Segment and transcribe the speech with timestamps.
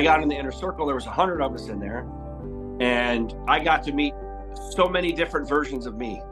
[0.00, 2.06] I got in the inner circle, there was a hundred of us in there,
[2.80, 4.14] and I got to meet
[4.70, 6.22] so many different versions of me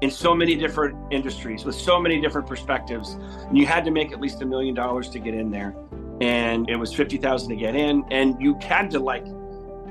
[0.00, 3.10] in so many different industries with so many different perspectives.
[3.12, 5.76] And you had to make at least a million dollars to get in there,
[6.20, 9.24] and it was fifty thousand to get in, and you had to like.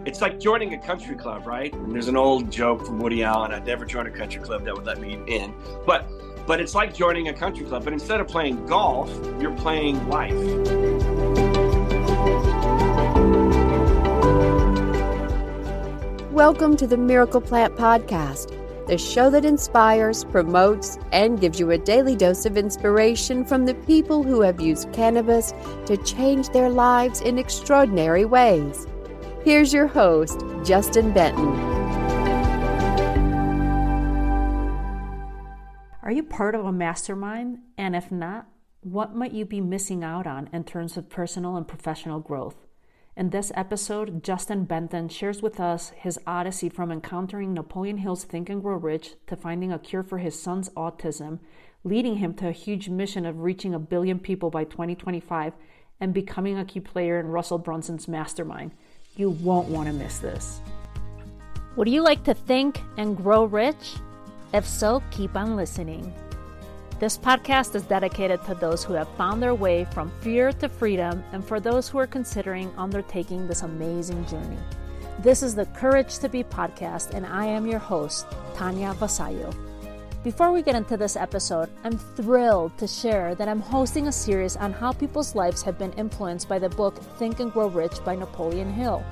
[0.06, 1.74] It's like joining a country club, right?
[1.74, 3.54] And there's an old joke from Woody Allen.
[3.54, 5.54] I'd never join a country club that would let me in,
[5.86, 6.10] but
[6.46, 7.86] but it's like joining a country club.
[7.86, 9.10] But instead of playing golf,
[9.40, 11.13] you're playing life.
[16.34, 21.78] Welcome to the Miracle Plant Podcast, the show that inspires, promotes, and gives you a
[21.78, 25.54] daily dose of inspiration from the people who have used cannabis
[25.86, 28.88] to change their lives in extraordinary ways.
[29.44, 31.50] Here's your host, Justin Benton.
[36.02, 37.60] Are you part of a mastermind?
[37.78, 38.48] And if not,
[38.82, 42.63] what might you be missing out on in terms of personal and professional growth?
[43.16, 48.50] In this episode, Justin Benton shares with us his odyssey from encountering Napoleon Hill's Think
[48.50, 51.38] and Grow Rich to finding a cure for his son's autism,
[51.84, 55.54] leading him to a huge mission of reaching a billion people by 2025
[56.00, 58.72] and becoming a key player in Russell Brunson's mastermind.
[59.16, 60.60] You won't want to miss this.
[61.76, 63.94] Would you like to think and grow rich?
[64.56, 66.12] If so, keep on listening.
[67.04, 71.22] This podcast is dedicated to those who have found their way from fear to freedom
[71.34, 74.58] and for those who are considering undertaking this amazing journey.
[75.20, 79.54] This is the Courage to Be podcast, and I am your host, Tania Vasallo.
[80.24, 84.56] Before we get into this episode, I'm thrilled to share that I'm hosting a series
[84.56, 88.16] on how people's lives have been influenced by the book Think and Grow Rich by
[88.16, 89.04] Napoleon Hill.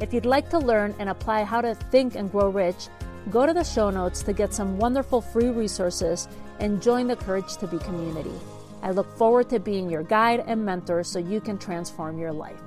[0.00, 2.88] If you'd like to learn and apply how to think and grow rich,
[3.30, 6.28] go to the show notes to get some wonderful free resources
[6.62, 8.32] and join the Courage to Be community.
[8.82, 12.60] I look forward to being your guide and mentor so you can transform your life.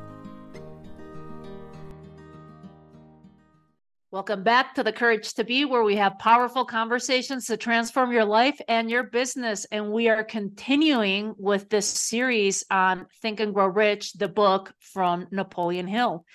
[4.12, 8.26] Welcome back to the Courage to Be, where we have powerful conversations to transform your
[8.26, 9.66] life and your business.
[9.72, 15.28] And we are continuing with this series on Think and Grow Rich, the book from
[15.32, 16.26] Napoleon Hill.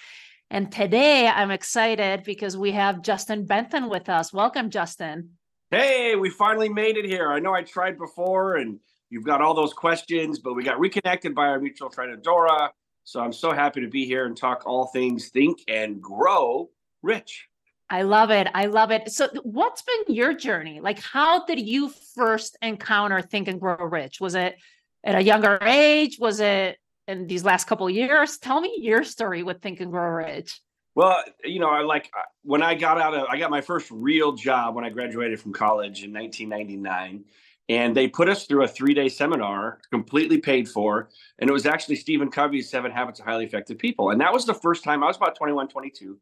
[0.50, 4.32] And today I'm excited because we have Justin Benton with us.
[4.32, 5.32] Welcome, Justin.
[5.70, 7.30] Hey, we finally made it here.
[7.30, 11.32] I know I tried before and you've got all those questions, but we got reconnected
[11.32, 12.70] by our mutual friend Adora.
[13.04, 16.70] So I'm so happy to be here and talk all things think and grow
[17.02, 17.46] rich.
[17.88, 18.48] I love it.
[18.52, 19.10] I love it.
[19.10, 20.78] So, what's been your journey?
[20.80, 24.20] Like, how did you first encounter Think and Grow Rich?
[24.20, 24.56] Was it
[25.02, 26.16] at a younger age?
[26.20, 28.38] Was it in these last couple years?
[28.38, 30.60] Tell me your story with Think and Grow Rich.
[30.94, 32.10] Well, you know, I like
[32.42, 35.52] when I got out of, I got my first real job when I graduated from
[35.52, 37.24] college in 1999.
[37.68, 41.08] And they put us through a three day seminar, completely paid for.
[41.38, 44.10] And it was actually Stephen Covey's Seven Habits of Highly Effective People.
[44.10, 46.18] And that was the first time I was about 21, 22.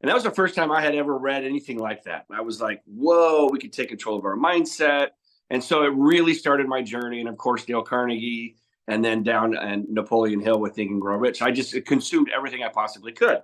[0.00, 2.26] And that was the first time I had ever read anything like that.
[2.30, 5.08] I was like, whoa, we could take control of our mindset.
[5.50, 7.20] And so it really started my journey.
[7.20, 11.16] And of course, Dale Carnegie, and then down and Napoleon Hill with Think and Grow
[11.16, 11.42] Rich.
[11.42, 13.42] I just consumed everything I possibly could.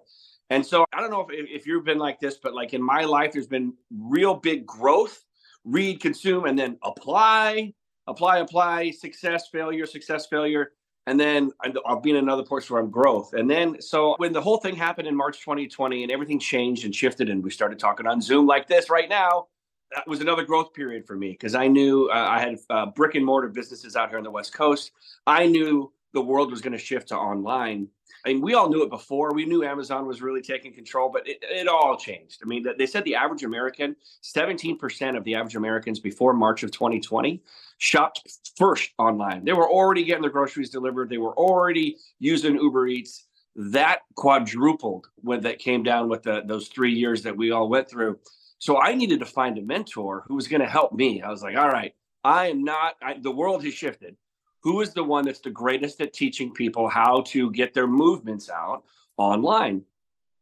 [0.50, 3.05] And so I don't know if, if you've been like this, but like in my
[3.05, 5.25] life, there's been real big growth,
[5.65, 7.72] read, consume, and then apply,
[8.09, 10.72] apply, apply, success, failure, success, failure.
[11.06, 11.50] And then
[11.87, 13.33] I'll be in another portion where I'm growth.
[13.33, 16.94] And then, so when the whole thing happened in March 2020 and everything changed and
[16.94, 19.47] shifted, and we started talking on Zoom like this right now,
[19.94, 23.15] that was another growth period for me because I knew uh, I had uh, brick
[23.15, 24.93] and mortar businesses out here on the West Coast.
[25.27, 27.88] I knew the world was going to shift to online.
[28.25, 29.32] I mean, we all knew it before.
[29.32, 32.41] We knew Amazon was really taking control, but it, it all changed.
[32.42, 36.70] I mean, they said the average American, 17% of the average Americans before March of
[36.70, 37.42] 2020
[37.78, 39.44] shopped first online.
[39.44, 43.26] They were already getting their groceries delivered, they were already using Uber Eats.
[43.56, 47.91] That quadrupled when that came down with the, those three years that we all went
[47.91, 48.19] through.
[48.58, 51.20] So I needed to find a mentor who was going to help me.
[51.20, 54.17] I was like, all right, I am not, I, the world has shifted
[54.62, 58.50] who is the one that's the greatest at teaching people how to get their movements
[58.50, 58.84] out
[59.16, 59.82] online?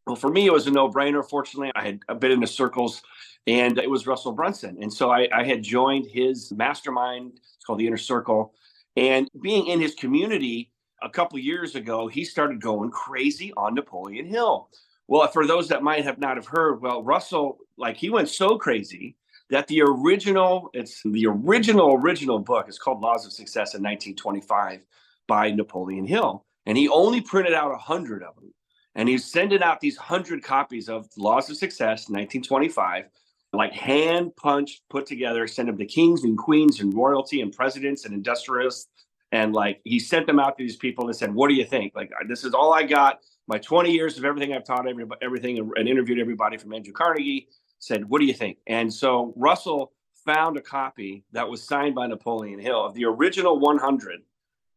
[0.06, 1.28] Well, for me, it was a no brainer.
[1.28, 3.02] Fortunately, I had been in the circles
[3.46, 4.78] and it was Russell Brunson.
[4.80, 7.32] And so I, I had joined his mastermind.
[7.34, 8.54] It's called the Inner Circle.
[8.96, 10.72] And being in his community
[11.02, 14.68] a couple years ago, he started going crazy on Napoleon Hill.
[15.06, 18.58] Well, for those that might have not have heard, well, Russell, like he went so
[18.58, 19.16] crazy
[19.50, 24.80] that the original, it's the original, original book is called Laws of Success in 1925
[25.26, 26.44] by Napoleon Hill.
[26.66, 28.52] And he only printed out a hundred of them.
[28.94, 33.04] And he's sending out these hundred copies of Laws of Success, 1925,
[33.52, 38.04] like hand punched, put together, send them to kings and queens and royalty and presidents
[38.04, 38.88] and industrialists.
[39.32, 41.94] And like he sent them out to these people and said, What do you think?
[41.94, 43.20] Like, this is all I got.
[43.46, 47.48] my 20 years of everything I've taught everybody, everything and interviewed everybody from Andrew Carnegie
[47.78, 48.58] said, what do you think?
[48.66, 49.92] And so Russell
[50.24, 54.20] found a copy that was signed by Napoleon Hill of the original 100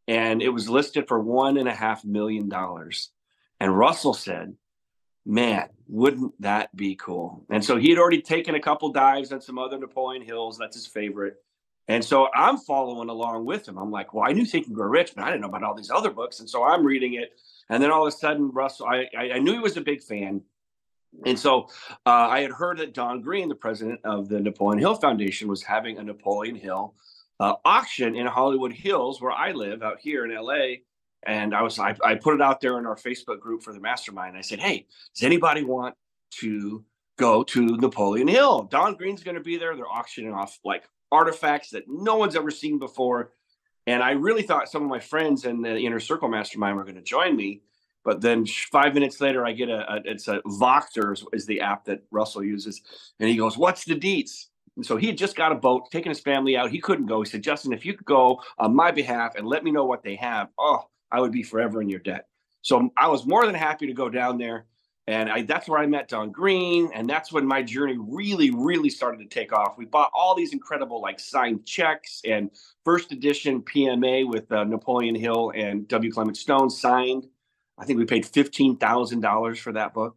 [0.08, 3.10] and it was listed for one and a half million dollars.
[3.60, 4.54] And Russell said,
[5.24, 7.44] man, wouldn't that be cool?
[7.50, 10.58] And so he had already taken a couple dives on some other Napoleon Hills.
[10.58, 11.36] That's his favorite.
[11.88, 13.76] And so I'm following along with him.
[13.76, 15.90] I'm like, well, I knew Think Grow Rich, but I didn't know about all these
[15.90, 16.40] other books.
[16.40, 17.32] And so I'm reading it.
[17.68, 20.02] And then all of a sudden, Russell, I, I, I knew he was a big
[20.02, 20.42] fan.
[21.24, 21.68] And so
[22.06, 25.62] uh, I had heard that Don Green, the president of the Napoleon Hill Foundation, was
[25.62, 26.94] having a Napoleon Hill
[27.38, 30.76] uh, auction in Hollywood Hills, where I live out here in LA.
[31.24, 33.80] And I was I, I put it out there in our Facebook group for the
[33.80, 34.36] mastermind.
[34.36, 35.94] I said, "Hey, does anybody want
[36.40, 36.84] to
[37.18, 38.64] go to Napoleon Hill?
[38.64, 39.76] Don Green's going to be there.
[39.76, 43.32] They're auctioning off like artifacts that no one's ever seen before."
[43.86, 46.96] And I really thought some of my friends in the Inner Circle Mastermind were going
[46.96, 47.62] to join me.
[48.04, 51.84] But then five minutes later, I get a, a it's a Voxer is the app
[51.84, 52.82] that Russell uses,
[53.20, 54.46] and he goes, "What's the deets?"
[54.76, 56.70] And so he had just got a boat, taking his family out.
[56.70, 57.22] He couldn't go.
[57.22, 60.02] He said, "Justin, if you could go on my behalf and let me know what
[60.02, 62.26] they have, oh, I would be forever in your debt."
[62.62, 64.66] So I was more than happy to go down there,
[65.08, 68.88] and I, that's where I met Don Green, and that's when my journey really, really
[68.88, 69.76] started to take off.
[69.76, 72.50] We bought all these incredible like signed checks and
[72.84, 76.12] first edition PMA with uh, Napoleon Hill and W.
[76.12, 77.26] Clement Stone signed.
[77.82, 80.16] I think we paid fifteen thousand dollars for that book.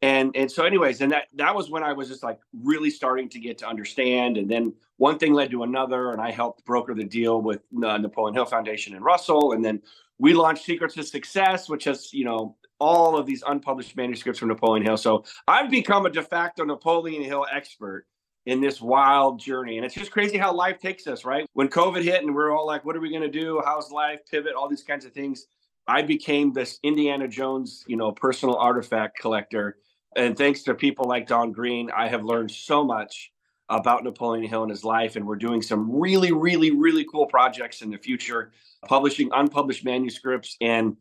[0.00, 3.28] And and so, anyways, and that that was when I was just like really starting
[3.30, 4.36] to get to understand.
[4.36, 7.98] And then one thing led to another, and I helped broker the deal with uh,
[7.98, 9.52] Napoleon Hill Foundation and Russell.
[9.52, 9.82] And then
[10.18, 14.48] we launched Secrets of Success, which has you know all of these unpublished manuscripts from
[14.48, 14.96] Napoleon Hill.
[14.96, 18.06] So I've become a de facto Napoleon Hill expert
[18.46, 19.76] in this wild journey.
[19.76, 21.46] And it's just crazy how life takes us, right?
[21.52, 23.60] When COVID hit and we're all like, what are we going to do?
[23.64, 24.20] How's life?
[24.30, 25.46] Pivot, all these kinds of things.
[25.90, 29.76] I became this Indiana Jones, you know, personal artifact collector.
[30.14, 33.32] And thanks to people like Don Green, I have learned so much
[33.68, 35.16] about Napoleon Hill and his life.
[35.16, 38.52] And we're doing some really, really, really cool projects in the future,
[38.86, 40.56] publishing unpublished manuscripts.
[40.60, 40.96] And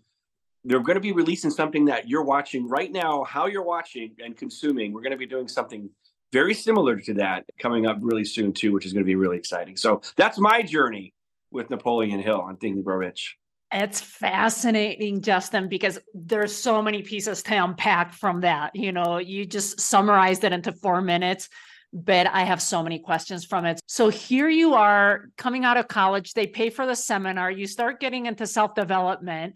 [0.63, 4.35] they're going to be releasing something that you're watching right now, how you're watching and
[4.35, 4.91] consuming.
[4.91, 5.87] We're going to be doing something
[6.33, 9.37] very similar to that coming up really soon, too, which is going to be really
[9.37, 9.77] exciting.
[9.77, 11.13] So that's my journey
[11.51, 13.37] with Napoleon Hill on Think and Grow Rich.
[13.71, 18.75] It's fascinating, Justin, because there's so many pieces to unpack from that.
[18.75, 21.49] You know, you just summarized it into four minutes,
[21.93, 23.79] but I have so many questions from it.
[23.87, 27.99] So here you are coming out of college, they pay for the seminar, you start
[27.99, 29.55] getting into self development,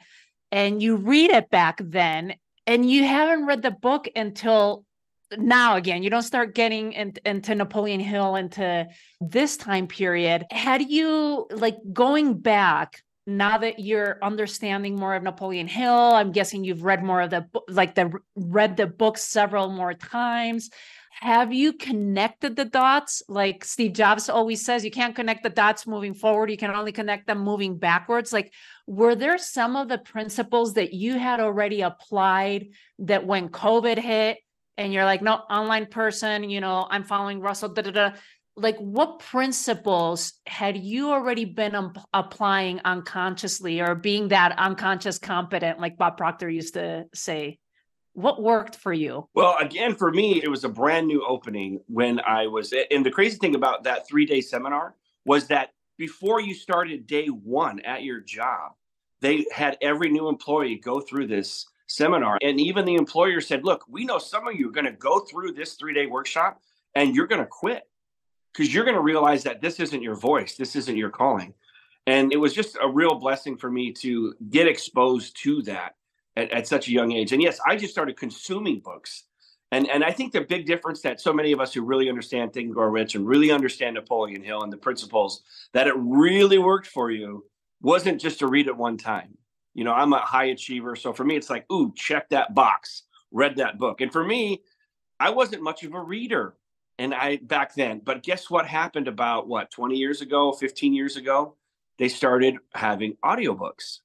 [0.52, 2.36] and you read it back then,
[2.68, 4.86] and you haven't read the book until
[5.36, 8.88] now again you don't start getting in, into napoleon hill into
[9.20, 15.68] this time period had you like going back now that you're understanding more of Napoleon
[15.68, 19.94] Hill, I'm guessing you've read more of the like the read the book several more
[19.94, 20.70] times.
[21.22, 23.22] Have you connected the dots?
[23.30, 26.92] Like Steve Jobs always says, you can't connect the dots moving forward, you can only
[26.92, 28.34] connect them moving backwards.
[28.34, 28.52] Like,
[28.88, 34.40] were there some of the principles that you had already applied that when COVID hit
[34.76, 38.12] and you're like, no, online person, you know, I'm following Russell, da da da,
[38.56, 45.80] like what principles had you already been um, applying unconsciously or being that unconscious competent
[45.80, 47.60] like bob proctor used to say
[48.16, 49.28] what worked for you?
[49.34, 53.12] Well again for me it was a brand new opening when i was and the
[53.12, 58.04] crazy thing about that three day seminar was that before you started day one at
[58.04, 58.74] your job
[59.22, 62.38] they had every new employee go through this seminar.
[62.42, 65.20] And even the employer said look we know some of you are going to go
[65.20, 66.62] through this three day workshop
[66.96, 67.84] and you're going to quit
[68.54, 71.54] because you're going to realize that this isn't your voice, this isn't your calling.
[72.06, 75.96] And it was just a real blessing for me to get exposed to that
[76.36, 77.32] at, at such a young age.
[77.32, 79.24] And yes, I just started consuming books.
[79.72, 82.54] And, and I think the big difference that so many of us who really understand
[82.54, 85.42] Think and Grow Rich and really understand Napoleon Hill and the principles,
[85.74, 87.46] that it really worked for you
[87.82, 89.36] wasn't just to read it one time.
[89.74, 90.96] You know, I'm a high achiever.
[90.96, 94.02] So for me, it's like, ooh, check that box, read that book.
[94.02, 94.62] And for me,
[95.20, 96.56] I wasn't much of a reader
[97.00, 98.02] and I back then.
[98.04, 101.56] But guess what happened about what 20 years ago, 15 years ago?
[102.00, 104.00] They started having audiobooks.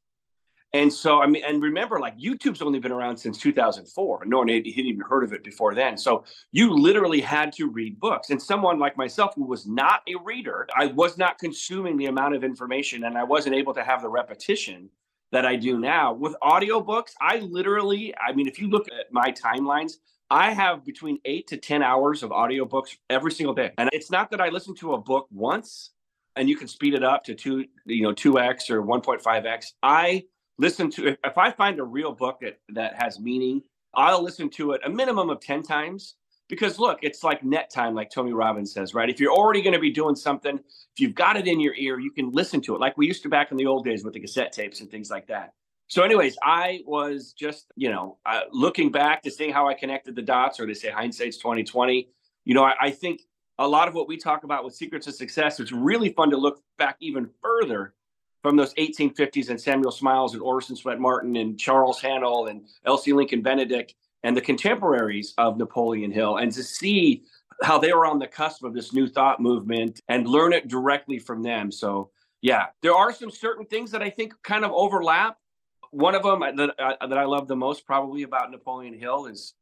[0.74, 4.24] And so I mean, and remember, like YouTube's only been around since 2004.
[4.26, 5.96] No one had, had even heard of it before then.
[5.96, 8.28] So you literally had to read books.
[8.30, 12.34] And someone like myself, who was not a reader, I was not consuming the amount
[12.34, 14.90] of information, and I wasn't able to have the repetition
[15.32, 17.12] that I do now with audiobooks.
[17.20, 19.94] I literally, I mean, if you look at my timelines,
[20.30, 23.72] I have between eight to 10 hours of audiobooks every single day.
[23.78, 25.90] And it's not that I listen to a book once
[26.36, 29.72] and you can speed it up to two, you know, 2x or 1.5x.
[29.82, 30.24] I
[30.58, 33.62] listen to if, if I find a real book that that has meaning,
[33.94, 36.16] I'll listen to it a minimum of 10 times
[36.48, 39.08] because look, it's like net time, like Tony Robbins says, right?
[39.08, 41.98] If you're already going to be doing something, if you've got it in your ear,
[41.98, 44.14] you can listen to it like we used to back in the old days with
[44.14, 45.54] the cassette tapes and things like that.
[45.88, 50.14] So, anyways, I was just, you know, uh, looking back to seeing how I connected
[50.14, 52.08] the dots, or they say hindsight's 2020.
[52.44, 53.22] You know, I, I think
[53.58, 56.36] a lot of what we talk about with secrets of success, it's really fun to
[56.36, 57.94] look back even further
[58.42, 63.12] from those 1850s and Samuel Smiles and Orison Swett Marden and Charles Haanel and Elsie
[63.12, 67.24] Lincoln Benedict and the contemporaries of Napoleon Hill and to see
[67.62, 71.18] how they were on the cusp of this new thought movement and learn it directly
[71.18, 71.72] from them.
[71.72, 75.38] So, yeah, there are some certain things that I think kind of overlap.
[75.90, 79.54] One of them that, uh, that I love the most probably about Napoleon Hill is,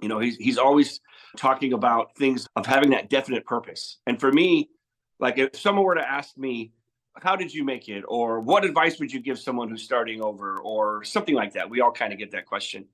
[0.00, 1.00] you know, he's, he's always
[1.36, 3.98] talking about things of having that definite purpose.
[4.06, 4.70] And for me,
[5.18, 6.72] like if someone were to ask me,
[7.18, 8.04] how did you make it?
[8.06, 10.58] Or what advice would you give someone who's starting over?
[10.58, 11.70] Or something like that.
[11.70, 12.86] We all kind of get that question.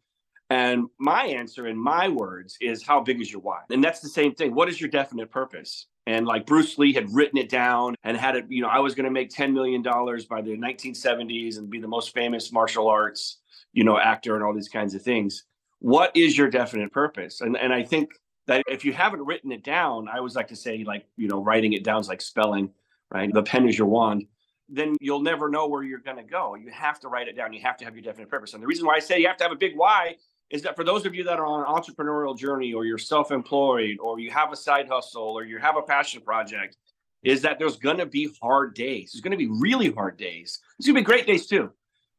[0.53, 3.61] And my answer in my words is how big is your why?
[3.71, 4.55] And that's the same thing.
[4.55, 5.87] What is your definite purpose?
[6.07, 8.95] And like Bruce Lee had written it down and had it, you know, I was
[8.95, 13.39] going to make $10 million by the 1970s and be the most famous martial arts,
[13.73, 15.45] you know, actor and all these kinds of things.
[15.79, 17.41] What is your definite purpose?
[17.41, 18.11] And and I think
[18.47, 21.43] that if you haven't written it down, I always like to say, like, you know,
[21.43, 22.71] writing it down is like spelling,
[23.11, 23.33] right?
[23.33, 24.27] The pen is your wand
[24.69, 26.55] then you'll never know where you're going to go.
[26.55, 27.53] You have to write it down.
[27.53, 28.55] You have to have your definite purpose.
[28.55, 30.17] And the reason why I say you have to have a big why
[30.53, 33.99] is that for those of you that are on an entrepreneurial journey or you're self-employed
[34.01, 36.77] or you have a side hustle or you have a passion project
[37.25, 39.13] is that there's going to be hard days.
[39.13, 40.61] There's going to be really hard days.
[40.79, 41.73] There's going to be great days too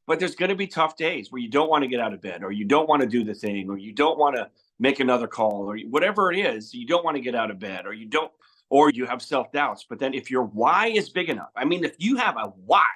[0.06, 2.22] but there's going to be tough days where you don't want to get out of
[2.22, 4.50] bed or you don't want to do the thing or you don't want to
[4.80, 7.86] make another call or whatever it is you don't want to get out of bed
[7.86, 8.32] or you don't
[8.70, 9.86] or you have self-doubts.
[9.88, 12.88] But then if your why is big enough i mean if you have a why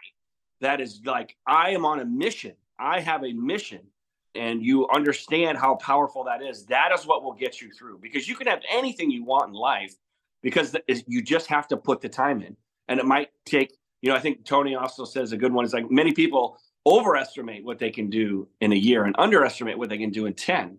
[0.62, 2.54] that is like i am on a mission.
[2.80, 3.82] I have a mission
[4.38, 8.28] and you understand how powerful that is, that is what will get you through because
[8.28, 9.96] you can have anything you want in life
[10.42, 10.76] because
[11.08, 12.56] you just have to put the time in.
[12.88, 15.74] And it might take, you know, I think Tony also says a good one is
[15.74, 19.98] like many people overestimate what they can do in a year and underestimate what they
[19.98, 20.78] can do in 10.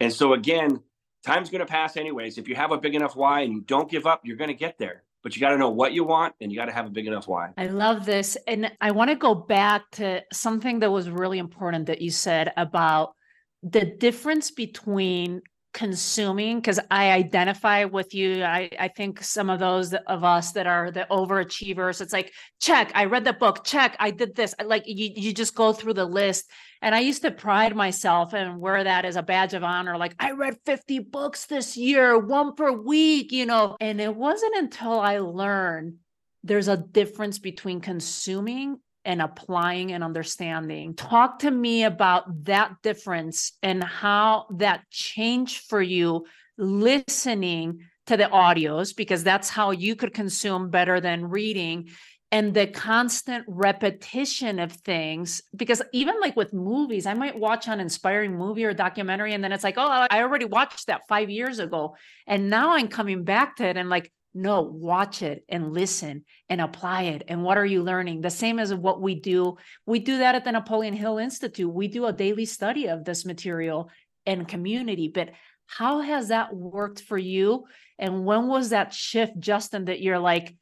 [0.00, 0.82] And so, again,
[1.24, 2.36] time's going to pass anyways.
[2.36, 4.54] If you have a big enough why and you don't give up, you're going to
[4.54, 6.86] get there but you got to know what you want and you got to have
[6.86, 7.50] a big enough why.
[7.58, 8.36] I love this.
[8.46, 12.52] And I want to go back to something that was really important that you said
[12.56, 13.16] about
[13.60, 15.42] the difference between
[15.76, 18.42] consuming because i identify with you.
[18.42, 22.90] I, I think some of those of us that are the overachievers it's like check
[22.94, 23.62] i read the book.
[23.62, 24.54] Check i did this.
[24.64, 26.50] Like you, you just go through the list.
[26.80, 30.14] And i used to pride myself and wear that as a badge of honor like
[30.18, 33.76] i read 50 books this year one per week you know?
[33.78, 35.96] And it wasn't until i learned
[36.42, 40.94] there's a difference between consuming and applying and understanding.
[40.94, 46.26] Talk to me about that difference and how that changed for you
[46.58, 51.88] listening to the audios, because that's how you could consume better than reading.
[52.32, 57.78] And the constant repetition of things, because even like with movies, I might watch an
[57.78, 61.60] inspiring movie or documentary, and then it's like, oh, I already watched that five years
[61.60, 61.96] ago.
[62.26, 66.60] And now I'm coming back to it and like, no, watch it and listen and
[66.60, 67.24] apply it.
[67.26, 68.20] And what are you learning?
[68.20, 69.56] The same as what we do.
[69.86, 71.72] We do that at the Napoleon Hill Institute.
[71.72, 73.90] We do a daily study of this material
[74.26, 75.08] and community.
[75.08, 75.30] But
[75.66, 77.64] how has that worked for you?
[77.98, 80.54] And when was that shift, Justin, that you're like,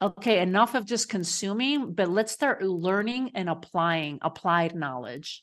[0.00, 5.42] okay, enough of just consuming, but let's start learning and applying applied knowledge?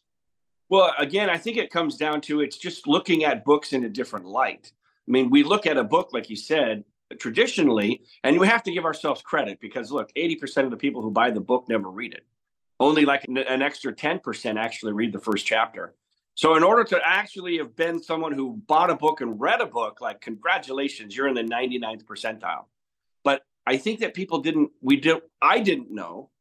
[0.70, 3.90] Well, again, I think it comes down to it's just looking at books in a
[3.90, 4.72] different light.
[5.06, 6.86] I mean, we look at a book, like you said,
[7.20, 11.12] traditionally, and we have to give ourselves credit because look, 80% of the people who
[11.12, 12.26] buy the book never read it.
[12.80, 15.94] Only like an, an extra 10% actually read the first chapter.
[16.36, 19.68] So, in order to actually have been someone who bought a book and read a
[19.68, 22.66] book, like congratulations, you're in the 99th percentile.
[23.24, 26.32] But I think that people didn't, we did, I didn't know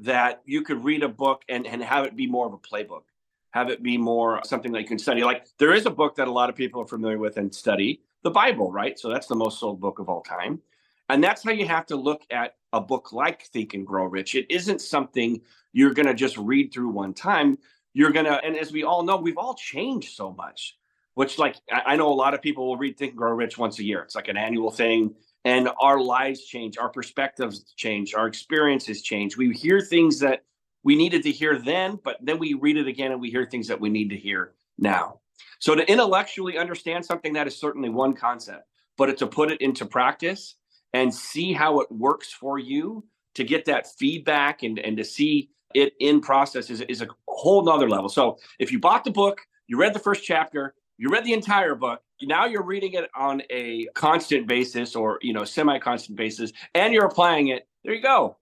[0.00, 3.02] that you could read a book and, and have it be more of a playbook,
[3.52, 5.24] have it be more something that you can study.
[5.24, 8.02] Like there is a book that a lot of people are familiar with and study
[8.22, 8.98] the Bible, right?
[8.98, 10.60] So that's the most sold book of all time.
[11.08, 14.36] And that's how you have to look at a book like Think and Grow Rich.
[14.36, 15.40] It isn't something
[15.72, 17.58] you're going to just read through one time.
[17.94, 20.76] You're going to, and as we all know, we've all changed so much,
[21.14, 23.80] which, like, I know a lot of people will read Think and Grow Rich once
[23.80, 24.02] a year.
[24.02, 25.14] It's like an annual thing.
[25.44, 29.36] And our lives change, our perspectives change, our experiences change.
[29.36, 30.44] We hear things that
[30.82, 33.68] we needed to hear then, but then we read it again and we hear things
[33.68, 35.20] that we need to hear now.
[35.58, 38.64] So to intellectually understand something, that is certainly one concept,
[38.96, 40.56] but to put it into practice
[40.92, 45.50] and see how it works for you to get that feedback and, and to see
[45.74, 48.08] it in process is, is a whole nother level.
[48.08, 51.74] So if you bought the book, you read the first chapter, you read the entire
[51.74, 56.92] book, now you're reading it on a constant basis or you know semi-constant basis, and
[56.92, 57.66] you're applying it.
[57.84, 58.36] There you go.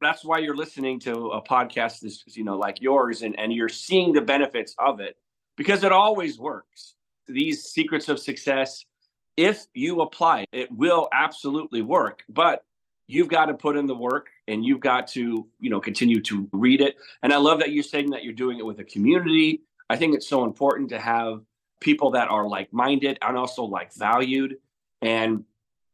[0.00, 3.68] That's why you're listening to a podcast this you know like yours, and and you're
[3.68, 5.16] seeing the benefits of it
[5.56, 6.94] because it always works.
[7.28, 8.84] These secrets of success,
[9.36, 12.22] if you apply it, it will absolutely work.
[12.28, 12.62] But
[13.06, 16.48] you've got to put in the work and you've got to you know continue to
[16.52, 19.62] read it and i love that you're saying that you're doing it with a community
[19.88, 21.40] i think it's so important to have
[21.80, 24.56] people that are like-minded and also like valued
[25.02, 25.44] and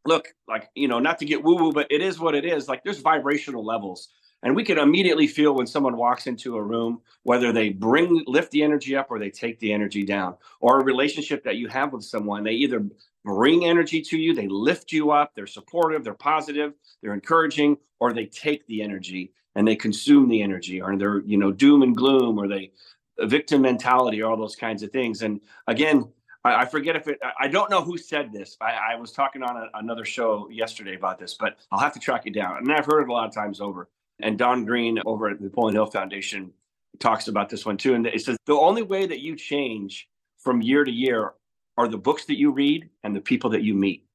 [0.07, 2.69] look like you know not to get woo woo but it is what it is
[2.69, 4.09] like there's vibrational levels
[4.45, 8.51] and we can immediately feel when someone walks into a room whether they bring lift
[8.51, 11.93] the energy up or they take the energy down or a relationship that you have
[11.93, 12.85] with someone they either
[13.25, 18.13] bring energy to you, they lift you up, they're supportive, they're positive, they're encouraging, or
[18.13, 21.97] they take the energy and they consume the energy, or they're, you know, doom and
[21.97, 22.73] gloom, or they
[23.21, 25.23] victim mentality, or all those kinds of things.
[25.23, 26.11] And again,
[26.45, 28.57] I, I forget if it, I don't know who said this.
[28.61, 32.01] I, I was talking on a, another show yesterday about this, but I'll have to
[32.01, 32.59] track it down.
[32.59, 33.89] And I've heard it a lot of times over.
[34.21, 36.53] And Don Green over at the Napoleon Hill Foundation
[36.99, 37.95] talks about this one too.
[37.95, 40.09] And it says the only way that you change
[40.39, 41.33] from year to year
[41.79, 44.07] are the books that you read and the people that you meet.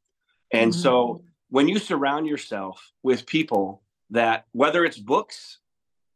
[0.51, 0.81] And mm-hmm.
[0.81, 3.81] so when you surround yourself with people
[4.11, 5.59] that, whether it's books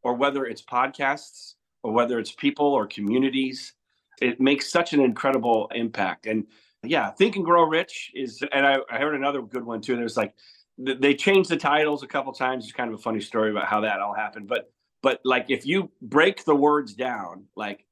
[0.04, 3.74] or whether it's podcasts or whether it's people or communities,
[4.22, 6.28] it makes such an incredible impact.
[6.28, 6.46] And
[6.84, 9.96] yeah, Think and Grow Rich is, and I, I heard another good one too.
[9.96, 10.34] There's like,
[10.78, 12.64] they changed the titles a couple times.
[12.64, 14.48] It's kind of a funny story about how that all happened.
[14.48, 14.72] But,
[15.04, 17.86] but like if you break the words down, like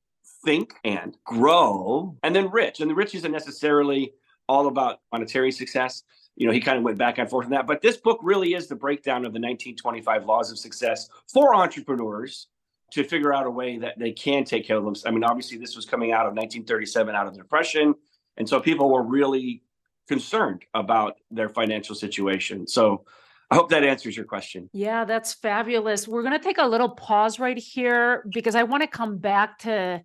[0.45, 2.79] think and grow and then rich.
[2.79, 4.13] And the rich isn't necessarily
[4.47, 6.03] all about monetary success.
[6.35, 7.67] You know, he kind of went back and forth on that.
[7.67, 12.47] But this book really is the breakdown of the 1925 laws of success for entrepreneurs
[12.91, 14.95] to figure out a way that they can take care of them.
[15.05, 17.95] I mean, obviously, this was coming out of 1937, out of the Depression.
[18.37, 19.63] And so people were really
[20.07, 22.67] concerned about their financial situation.
[22.67, 23.05] So
[23.51, 24.69] I hope that answers your question.
[24.73, 26.07] Yeah, that's fabulous.
[26.07, 29.59] We're going to take a little pause right here because I want to come back
[29.59, 30.03] to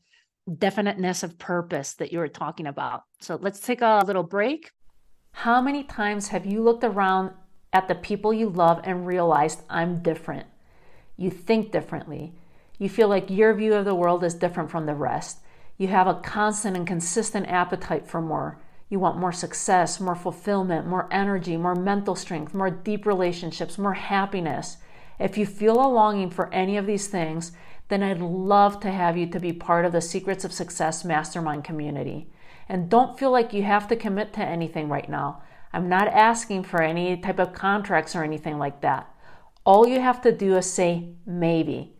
[0.58, 3.04] definiteness of purpose that you were talking about.
[3.20, 4.70] So let's take a little break.
[5.32, 7.32] How many times have you looked around
[7.72, 10.46] at the people you love and realized I'm different?
[11.16, 12.34] You think differently.
[12.78, 15.38] You feel like your view of the world is different from the rest.
[15.76, 18.60] You have a constant and consistent appetite for more.
[18.88, 23.94] You want more success, more fulfillment, more energy, more mental strength, more deep relationships, more
[23.94, 24.76] happiness.
[25.18, 27.52] If you feel a longing for any of these things,
[27.88, 31.64] then I'd love to have you to be part of the Secrets of Success Mastermind
[31.64, 32.28] community.
[32.68, 35.42] And don't feel like you have to commit to anything right now.
[35.72, 39.12] I'm not asking for any type of contracts or anything like that.
[39.64, 41.93] All you have to do is say maybe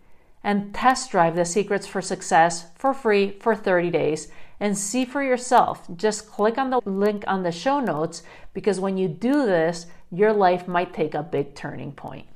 [0.44, 4.28] and test drive the Secrets for Success for free for 30 days
[4.60, 5.84] and see for yourself.
[5.96, 10.32] Just click on the link on the show notes because when you do this, your
[10.32, 12.26] life might take a big turning point.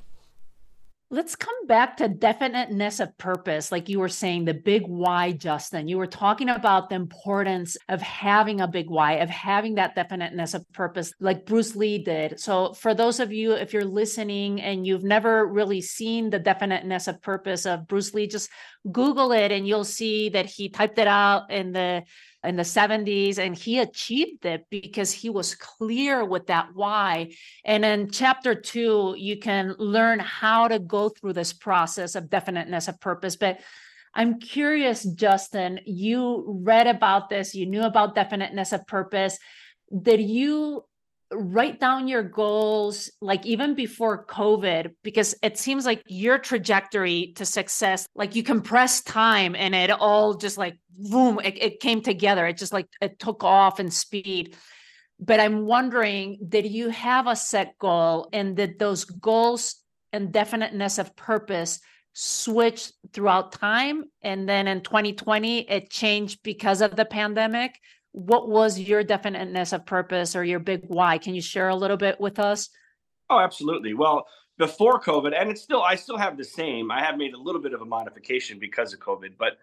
[1.10, 3.72] Let's come back to definiteness of purpose.
[3.72, 5.88] Like you were saying, the big why, Justin.
[5.88, 10.52] You were talking about the importance of having a big why, of having that definiteness
[10.52, 12.38] of purpose, like Bruce Lee did.
[12.38, 17.08] So, for those of you, if you're listening and you've never really seen the definiteness
[17.08, 18.50] of purpose of Bruce Lee, just
[18.92, 22.02] Google it and you'll see that he typed it out in the
[22.44, 27.32] in the 70s and he achieved it because he was clear with that why.
[27.64, 32.88] And in chapter 2 you can learn how to go through this process of definiteness
[32.88, 33.36] of purpose.
[33.36, 33.60] But
[34.14, 39.38] i'm curious justin you read about this you knew about definiteness of purpose.
[40.02, 40.84] Did you
[41.30, 44.94] write down your goals like even before covid?
[45.02, 50.34] Because it seems like your trajectory to success like you compress time and it all
[50.34, 54.56] just like boom it, it came together it just like it took off in speed
[55.20, 59.76] but i'm wondering did you have a set goal and did those goals
[60.12, 61.80] and definiteness of purpose
[62.12, 67.78] switch throughout time and then in 2020 it changed because of the pandemic
[68.12, 71.18] what was your definiteness of purpose or your big why?
[71.18, 72.70] Can you share a little bit with us?
[73.30, 73.94] Oh, absolutely.
[73.94, 76.90] Well, before COVID, and it's still, I still have the same.
[76.90, 79.58] I have made a little bit of a modification because of COVID, but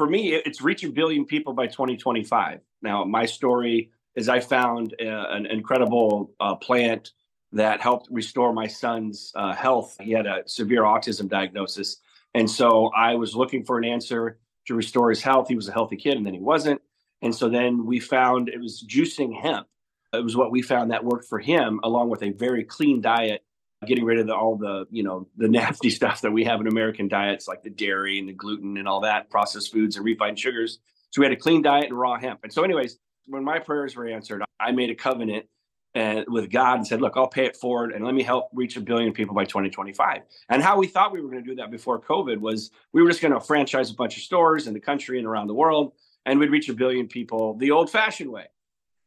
[0.00, 2.60] for me, it's reach a billion people by 2025.
[2.80, 7.12] Now, my story is I found a, uh, an incredible uh, plant
[7.52, 9.98] that helped restore my son's uh, health.
[10.00, 11.98] He had a severe autism diagnosis.
[12.32, 15.48] And so I was looking for an answer to restore his health.
[15.48, 16.80] He was a healthy kid, and then he wasn't.
[17.20, 19.66] And so then we found it was juicing hemp.
[20.14, 23.42] It was what we found that worked for him, along with a very clean diet
[23.86, 26.66] getting rid of the, all the you know the nasty stuff that we have in
[26.66, 30.38] American diets, like the dairy and the gluten and all that, processed foods and refined
[30.38, 30.78] sugars.
[31.10, 32.40] So we had a clean diet and raw hemp.
[32.44, 35.46] And so, anyways, when my prayers were answered, I made a covenant
[35.94, 38.76] and with God and said, "Look, I'll pay it forward and let me help reach
[38.76, 41.70] a billion people by 2025." And how we thought we were going to do that
[41.70, 44.80] before COVID was we were just going to franchise a bunch of stores in the
[44.80, 45.92] country and around the world,
[46.26, 48.46] and we'd reach a billion people the old-fashioned way.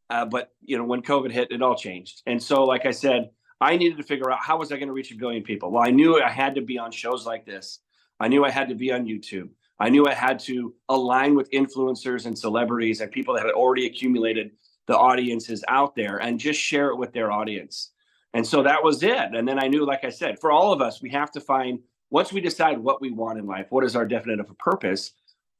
[0.09, 2.21] Uh, but you know, when COVID hit, it all changed.
[2.25, 3.29] And so, like I said,
[3.63, 5.71] I needed to figure out how was I going to reach a billion people.
[5.71, 7.79] Well, I knew I had to be on shows like this.
[8.19, 9.49] I knew I had to be on YouTube.
[9.79, 13.85] I knew I had to align with influencers and celebrities and people that had already
[13.85, 14.51] accumulated
[14.87, 17.91] the audiences out there and just share it with their audience.
[18.33, 19.33] And so that was it.
[19.33, 21.79] And then I knew, like I said, for all of us, we have to find
[22.09, 25.13] once we decide what we want in life, what is our a purpose,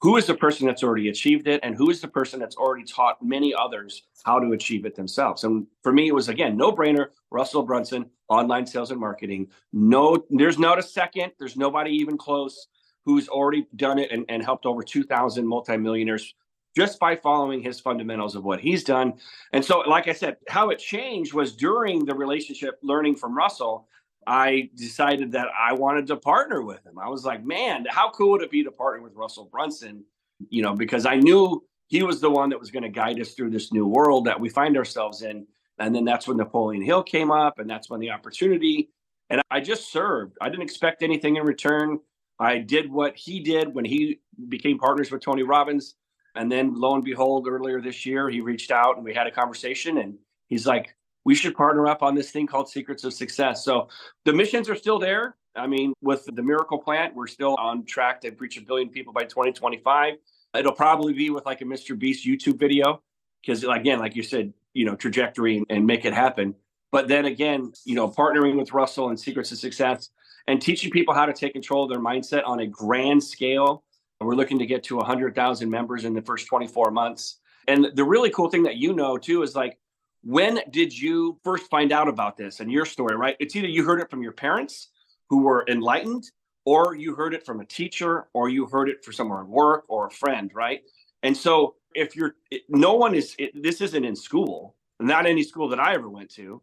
[0.03, 2.83] who is the person that's already achieved it and who is the person that's already
[2.83, 5.45] taught many others how to achieve it themselves?
[5.45, 9.47] And for me it was again no brainer russell brunson online sales and marketing.
[9.71, 12.67] No there's not a second there's nobody even close
[13.05, 16.35] who's already done it and, and helped over 2000 multimillionaires
[16.75, 19.13] just by following his fundamentals of what he's done.
[19.53, 23.87] And so like i said how it changed was during the relationship learning from russell
[24.27, 26.97] I decided that I wanted to partner with him.
[26.99, 30.03] I was like, man, how cool would it be to partner with Russell Brunson?
[30.49, 33.33] You know, because I knew he was the one that was going to guide us
[33.33, 35.45] through this new world that we find ourselves in.
[35.79, 38.89] And then that's when Napoleon Hill came up, and that's when the opportunity.
[39.29, 40.37] And I just served.
[40.41, 41.99] I didn't expect anything in return.
[42.39, 45.95] I did what he did when he became partners with Tony Robbins.
[46.35, 49.31] And then lo and behold, earlier this year, he reached out and we had a
[49.31, 49.99] conversation.
[49.99, 53.63] And he's like, we should partner up on this thing called Secrets of Success.
[53.63, 53.89] So
[54.25, 55.35] the missions are still there.
[55.55, 59.13] I mean, with the Miracle Plant, we're still on track to reach a billion people
[59.13, 60.15] by 2025.
[60.55, 61.97] It'll probably be with like a Mr.
[61.97, 63.01] Beast YouTube video
[63.41, 66.55] because, again, like you said, you know, trajectory and make it happen.
[66.91, 70.09] But then again, you know, partnering with Russell and Secrets of Success
[70.47, 73.83] and teaching people how to take control of their mindset on a grand scale.
[74.19, 77.39] We're looking to get to 100,000 members in the first 24 months.
[77.67, 79.77] And the really cool thing that you know too is like
[80.23, 83.35] when did you first find out about this and your story, right?
[83.39, 84.89] It's either you heard it from your parents
[85.29, 86.31] who were enlightened,
[86.65, 89.83] or you heard it from a teacher, or you heard it from somewhere at work
[89.89, 90.81] or a friend, right?
[91.23, 92.35] And so if you're,
[92.69, 96.29] no one is, it, this isn't in school, not any school that I ever went
[96.35, 96.61] to.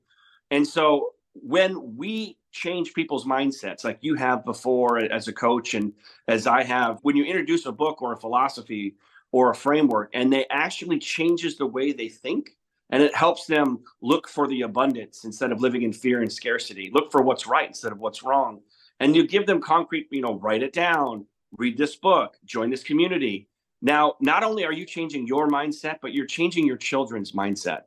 [0.51, 5.93] And so when we change people's mindsets, like you have before as a coach, and
[6.29, 8.97] as I have, when you introduce a book or a philosophy
[9.33, 12.57] or a framework, and they actually changes the way they think,
[12.91, 16.91] and it helps them look for the abundance instead of living in fear and scarcity.
[16.93, 18.61] Look for what's right instead of what's wrong.
[18.99, 21.27] And you give them concrete you know write it down
[21.57, 23.49] read this book join this community.
[23.81, 27.83] Now not only are you changing your mindset but you're changing your children's mindset.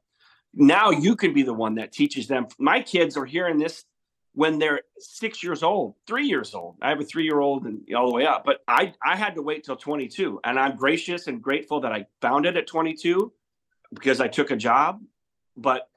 [0.53, 2.47] Now you can be the one that teaches them.
[2.57, 3.85] My kids are hearing this
[4.33, 6.77] when they're six years old three years old.
[6.81, 9.35] I have a three year old and all the way up but i i had
[9.35, 13.31] to wait till 22 and i'm gracious and grateful that i found it at 22
[13.93, 15.01] because I took a job.
[15.55, 15.87] But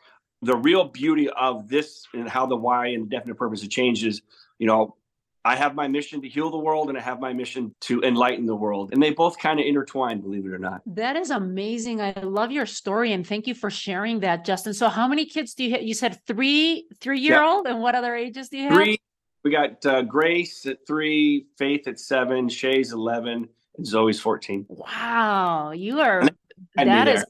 [0.43, 4.05] the real beauty of this and how the why and the definite purpose of change
[4.05, 4.23] is,
[4.59, 4.97] you know,
[5.45, 8.47] I have my mission to heal the world and I have my mission to enlighten
[8.47, 8.93] the world.
[8.93, 10.83] And they both kind of intertwine, believe it or not.
[10.87, 12.01] That is amazing.
[12.01, 14.75] I love your story and thank you for sharing that, Justin.
[14.75, 15.83] So how many kids do you have?
[15.83, 18.75] You said three, three year old and what other ages do you have?
[18.75, 18.99] Three.
[19.45, 24.67] We got uh, Grace at three, Faith at seven, Shay's 11, and Zoe's 14.
[24.69, 25.71] Wow.
[25.71, 26.29] You are,
[26.75, 27.25] that is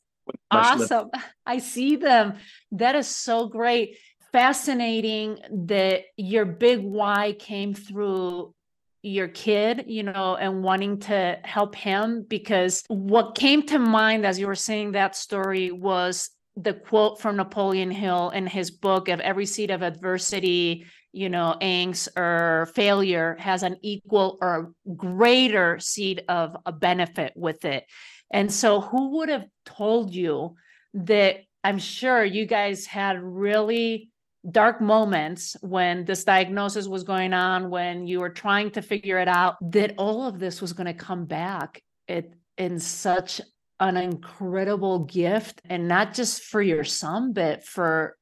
[0.50, 1.10] Awesome.
[1.46, 2.34] I see them.
[2.72, 3.98] That is so great.
[4.32, 8.54] Fascinating that your big why came through
[9.02, 12.26] your kid, you know, and wanting to help him.
[12.28, 17.36] Because what came to mind as you were saying that story was the quote from
[17.36, 23.36] Napoleon Hill in his book of every seed of adversity, you know, angst or failure
[23.38, 27.84] has an equal or greater seed of a benefit with it.
[28.30, 30.56] And so, who would have told you
[30.94, 31.38] that?
[31.64, 34.12] I'm sure you guys had really
[34.48, 39.28] dark moments when this diagnosis was going on, when you were trying to figure it
[39.28, 43.40] out, that all of this was going to come back it, in such
[43.80, 48.16] an incredible gift, and not just for your son, but for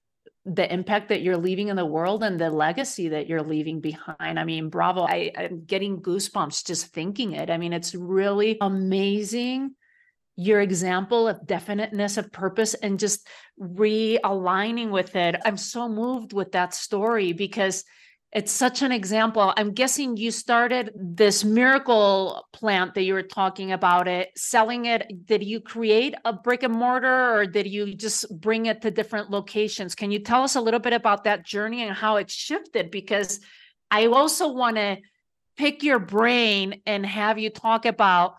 [0.47, 4.39] the impact that you're leaving in the world and the legacy that you're leaving behind.
[4.39, 5.03] I mean, bravo.
[5.03, 7.51] I, I'm getting goosebumps just thinking it.
[7.51, 9.75] I mean, it's really amazing
[10.37, 13.27] your example of definiteness of purpose and just
[13.61, 15.37] realigning with it.
[15.45, 17.85] I'm so moved with that story because
[18.33, 19.55] it's such an example.
[19.57, 25.25] I'm guessing you started this miracle plant that you were talking about it, selling it.
[25.25, 29.31] Did you create a brick and mortar or did you just bring it to different
[29.31, 29.95] locations?
[29.95, 32.91] Can you tell us a little bit about that journey and how it shifted?
[32.91, 33.39] Because
[33.89, 34.97] I also want to
[35.57, 38.35] pick your brain and have you talk about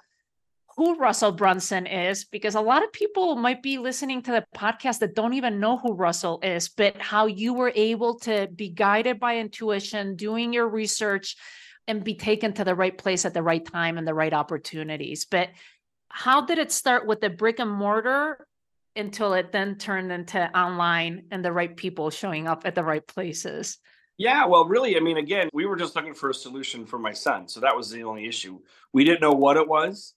[0.78, 5.00] who Russell Brunson is, because a lot of people might be listening to the podcast
[5.00, 9.20] that don't even know who Russell is, but how you were able to be guided
[9.20, 11.38] by intuition, doing your research,
[11.88, 15.26] and be taken to the right place at the right time and the right opportunities.
[15.26, 15.50] But
[16.10, 18.46] how did it start with the brick and mortar
[18.96, 23.06] until it then turned into online and the right people showing up at the right
[23.06, 23.78] places?
[24.18, 27.12] Yeah, well, really, I mean, again, we were just looking for a solution for my
[27.12, 27.48] son.
[27.48, 28.60] So that was the only issue.
[28.94, 30.14] We didn't know what it was.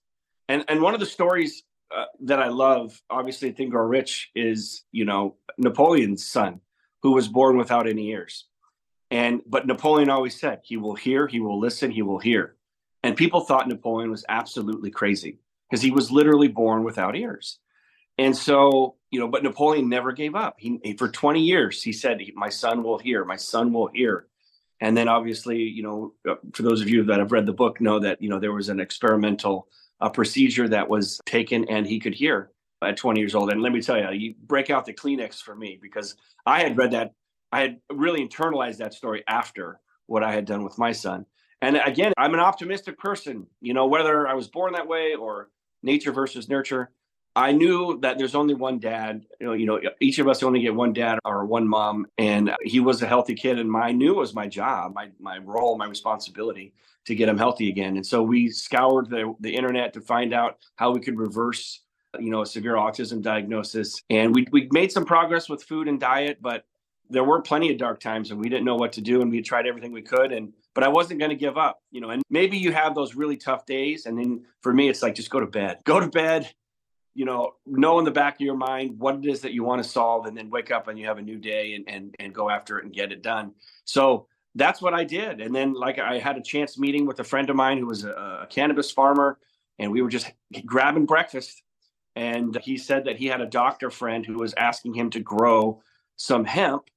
[0.49, 1.63] And and one of the stories
[1.95, 6.59] uh, that I love, obviously, I Think Grow Rich, is you know Napoleon's son,
[7.03, 8.47] who was born without any ears,
[9.11, 12.55] and but Napoleon always said he will hear, he will listen, he will hear,
[13.03, 15.37] and people thought Napoleon was absolutely crazy
[15.69, 17.59] because he was literally born without ears,
[18.17, 20.55] and so you know, but Napoleon never gave up.
[20.57, 24.25] He, he for twenty years he said, "My son will hear, my son will hear."
[24.81, 27.81] And then obviously, you know, uh, for those of you that have read the book,
[27.81, 29.67] know that you know there was an experimental
[30.01, 33.51] a procedure that was taken and he could hear at 20 years old.
[33.51, 36.77] And let me tell you, you break out the Kleenex for me because I had
[36.77, 37.13] read that,
[37.51, 41.25] I had really internalized that story after what I had done with my son.
[41.61, 45.49] And again, I'm an optimistic person, you know, whether I was born that way or
[45.83, 46.91] nature versus nurture.
[47.39, 49.25] I knew that there's only one dad.
[49.39, 52.51] You know, you know, each of us only get one dad or one mom, and
[52.63, 55.77] he was a healthy kid, and my, knew it was my job, my my role,
[55.77, 56.73] my responsibility
[57.05, 57.95] to get him healthy again.
[57.95, 61.81] And so we scoured the the internet to find out how we could reverse,
[62.19, 65.97] you know, a severe autism diagnosis, and we we made some progress with food and
[65.97, 66.65] diet, but
[67.09, 69.41] there were plenty of dark times, and we didn't know what to do, and we
[69.41, 72.09] tried everything we could, and but I wasn't going to give up, you know.
[72.09, 75.29] And maybe you have those really tough days, and then for me, it's like just
[75.29, 76.53] go to bed, go to bed
[77.13, 79.83] you know, know in the back of your mind what it is that you want
[79.83, 82.33] to solve and then wake up and you have a new day and, and, and
[82.33, 83.53] go after it and get it done.
[83.85, 85.41] So that's what I did.
[85.41, 88.03] And then like I had a chance meeting with a friend of mine who was
[88.03, 88.11] a,
[88.43, 89.37] a cannabis farmer
[89.77, 90.31] and we were just
[90.65, 91.61] grabbing breakfast.
[92.15, 95.81] And he said that he had a doctor friend who was asking him to grow
[96.17, 96.89] some hemp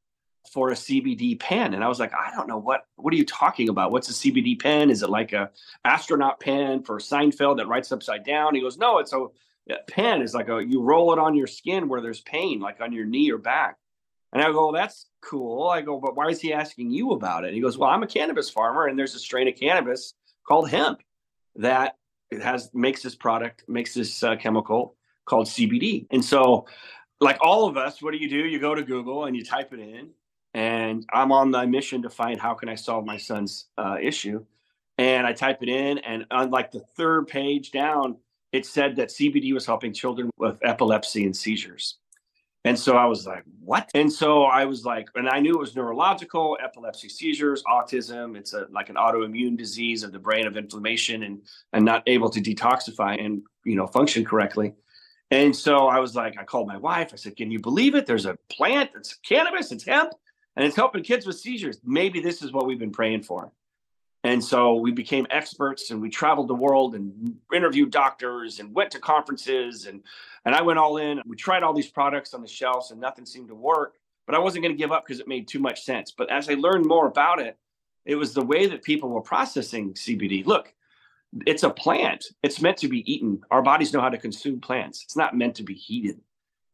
[0.53, 1.75] for a CBD pen.
[1.75, 3.93] And I was like, I don't know what what are you talking about?
[3.93, 4.91] What's a CBD pen?
[4.91, 5.51] Is it like a
[5.85, 8.55] astronaut pen for Seinfeld that writes upside down?
[8.55, 9.27] He goes, No, it's a
[9.89, 12.93] pen is like a you roll it on your skin where there's pain, like on
[12.93, 13.77] your knee or back.
[14.33, 15.69] And I go, well, that's cool.
[15.69, 17.49] I go, but why is he asking you about it?
[17.49, 20.15] And he goes, well, I'm a cannabis farmer, and there's a strain of cannabis
[20.47, 21.03] called hemp
[21.57, 21.97] that
[22.31, 24.97] it has makes this product, makes this uh, chemical
[25.27, 26.07] called CBD.
[26.11, 26.67] And so,
[27.21, 28.39] like all of us, what do you do?
[28.39, 30.11] You go to Google and you type it in.
[30.55, 34.45] And I'm on the mission to find how can I solve my son's uh, issue.
[34.99, 38.17] And I type it in, and on like the third page down,
[38.53, 41.99] it said that CBD was helping children with epilepsy and seizures.
[42.65, 43.91] And so I was like, what?
[43.95, 48.37] And so I was like, and I knew it was neurological, epilepsy, seizures, autism.
[48.37, 52.31] It's a like an autoimmune disease of the brain of inflammation and and not able
[52.31, 54.75] to detoxify and you know function correctly.
[55.33, 57.11] And so I was like, I called my wife.
[57.13, 58.07] I said, Can you believe it?
[58.07, 60.13] There's a plant, it's cannabis, it's hemp,
[60.55, 61.81] and it's helping kids with seizures.
[61.85, 63.51] Maybe this is what we've been praying for.
[64.25, 68.91] And so we became experts and we traveled the world and interviewed doctors and went
[68.93, 70.03] to conferences and
[70.45, 71.21] and I went all in.
[71.27, 73.95] We tried all these products on the shelves and nothing seemed to work,
[74.27, 76.13] but I wasn't going to give up because it made too much sense.
[76.13, 77.57] But as I learned more about it,
[78.05, 80.45] it was the way that people were processing CBD.
[80.45, 80.73] Look,
[81.47, 82.25] it's a plant.
[82.43, 83.41] It's meant to be eaten.
[83.51, 85.03] Our bodies know how to consume plants.
[85.05, 86.21] It's not meant to be heated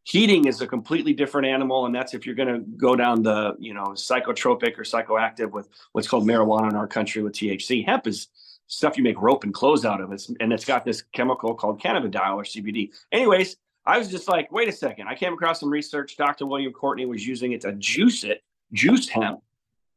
[0.08, 3.54] heating is a completely different animal and that's if you're going to go down the
[3.58, 8.06] you know psychotropic or psychoactive with what's called marijuana in our country with thc hemp
[8.06, 8.28] is
[8.68, 10.12] stuff you make rope and clothes out of.
[10.12, 14.50] It's, and it's got this chemical called cannabidiol or cbd anyways i was just like
[14.50, 15.08] wait a second.
[15.08, 16.16] I came across some research.
[16.16, 18.42] Dr william courtney was using it to juice it
[18.72, 19.40] juice hemp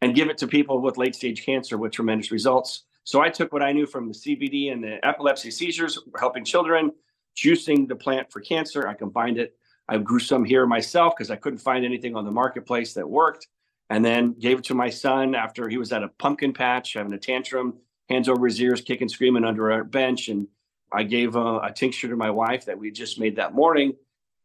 [0.02, 2.84] and give it to people with late stage cancer with tremendous results.
[3.06, 6.92] So i took what i knew from the cbd and the epilepsy seizures helping children
[7.36, 8.88] juicing the plant for cancer.
[8.88, 9.56] I combined it
[9.92, 13.48] I grew some here myself because I couldn't find anything on the marketplace that worked.
[13.90, 17.12] And then gave it to my son after he was at a pumpkin patch having
[17.12, 17.74] a tantrum,
[18.08, 20.30] hands over his ears, kicking, screaming under a bench.
[20.30, 20.48] And
[20.94, 23.92] I gave a, a tincture to my wife that we just made that morning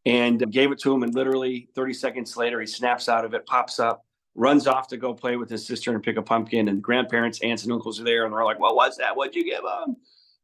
[0.04, 1.04] and gave it to him.
[1.04, 4.04] And literally 30 seconds later, he snaps out of it, pops up,
[4.34, 6.66] runs off to go play with his sister and pick a pumpkin.
[6.66, 8.24] And grandparents, aunts, and uncles are there.
[8.24, 9.16] And they're like, What was that?
[9.16, 9.94] What'd you give him?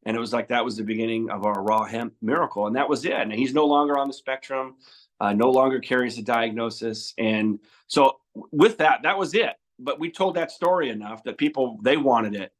[0.04, 2.66] And it was like that was the beginning of our raw hemp miracle.
[2.66, 3.12] And that was it.
[3.12, 4.74] And he's no longer on the spectrum,
[5.20, 7.14] uh, no longer carries a diagnosis.
[7.18, 8.18] And so
[8.50, 9.54] with that, that was it.
[9.78, 12.52] but we told that story enough that people they wanted it.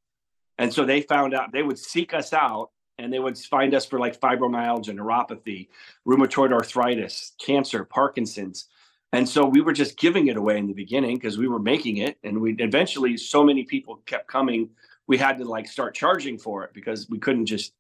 [0.59, 3.87] And so they found out they would seek us out and they would find us
[3.87, 5.69] for like fibromyalgia, neuropathy,
[6.07, 8.69] rheumatoid arthritis, cancer, Parkinson's.
[9.13, 11.99] And so we were just giving it away in the beginning because we were making
[11.99, 12.19] it.
[12.23, 14.71] And we eventually, so many people kept coming,
[15.07, 17.73] we had to like start charging for it because we couldn't just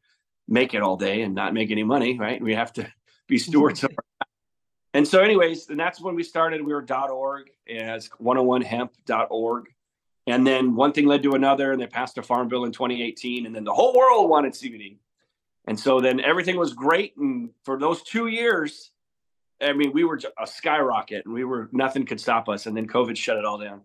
[0.49, 2.41] make it all day and not make any money, right?
[2.41, 2.93] We have to
[3.29, 4.27] be stewards of our
[4.95, 6.61] and so, anyways, and that's when we started.
[6.61, 9.69] We were oh .dot .org as 101hemp.org.
[10.27, 13.47] And then one thing led to another, and they passed a farm bill in 2018,
[13.47, 14.99] and then the whole world wanted CBD.
[15.67, 17.17] And so then everything was great.
[17.17, 18.91] And for those two years,
[19.61, 22.67] I mean, we were a skyrocket and we were, nothing could stop us.
[22.67, 23.83] And then COVID shut it all down.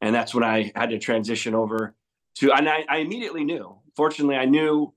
[0.00, 1.94] And that's when I had to transition over
[2.38, 4.92] to, and I, I immediately knew, fortunately, I knew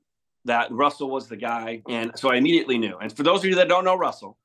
[0.45, 1.81] that Russell was the guy.
[1.87, 2.97] And so I immediately knew.
[2.97, 4.37] And for those of you that don't know Russell,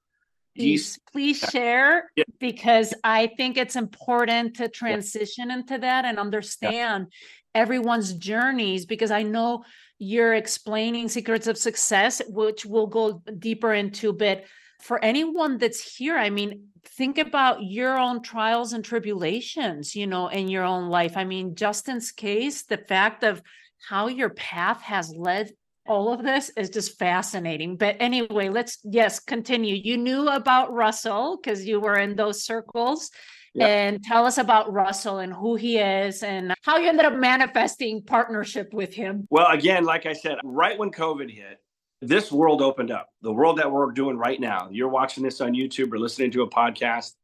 [0.56, 2.24] please please share yeah.
[2.40, 5.56] because i think it's important to transition yeah.
[5.56, 7.60] into that and understand yeah.
[7.60, 9.64] everyone's journeys because i know
[9.98, 14.44] you're explaining secrets of success which we'll go deeper into but
[14.80, 20.28] for anyone that's here i mean think about your own trials and tribulations you know
[20.28, 23.42] in your own life i mean justin's case the fact of
[23.88, 25.50] how your path has led
[25.88, 27.76] all of this is just fascinating.
[27.76, 29.74] But anyway, let's yes, continue.
[29.74, 33.10] You knew about Russell because you were in those circles.
[33.54, 33.68] Yep.
[33.68, 38.02] And tell us about Russell and who he is and how you ended up manifesting
[38.02, 39.26] partnership with him.
[39.30, 41.58] Well, again, like I said, right when COVID hit,
[42.02, 43.10] this world opened up.
[43.22, 44.68] The world that we're doing right now.
[44.70, 47.14] You're watching this on YouTube or listening to a podcast.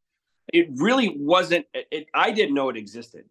[0.53, 3.25] It really wasn't, it, I didn't know it existed.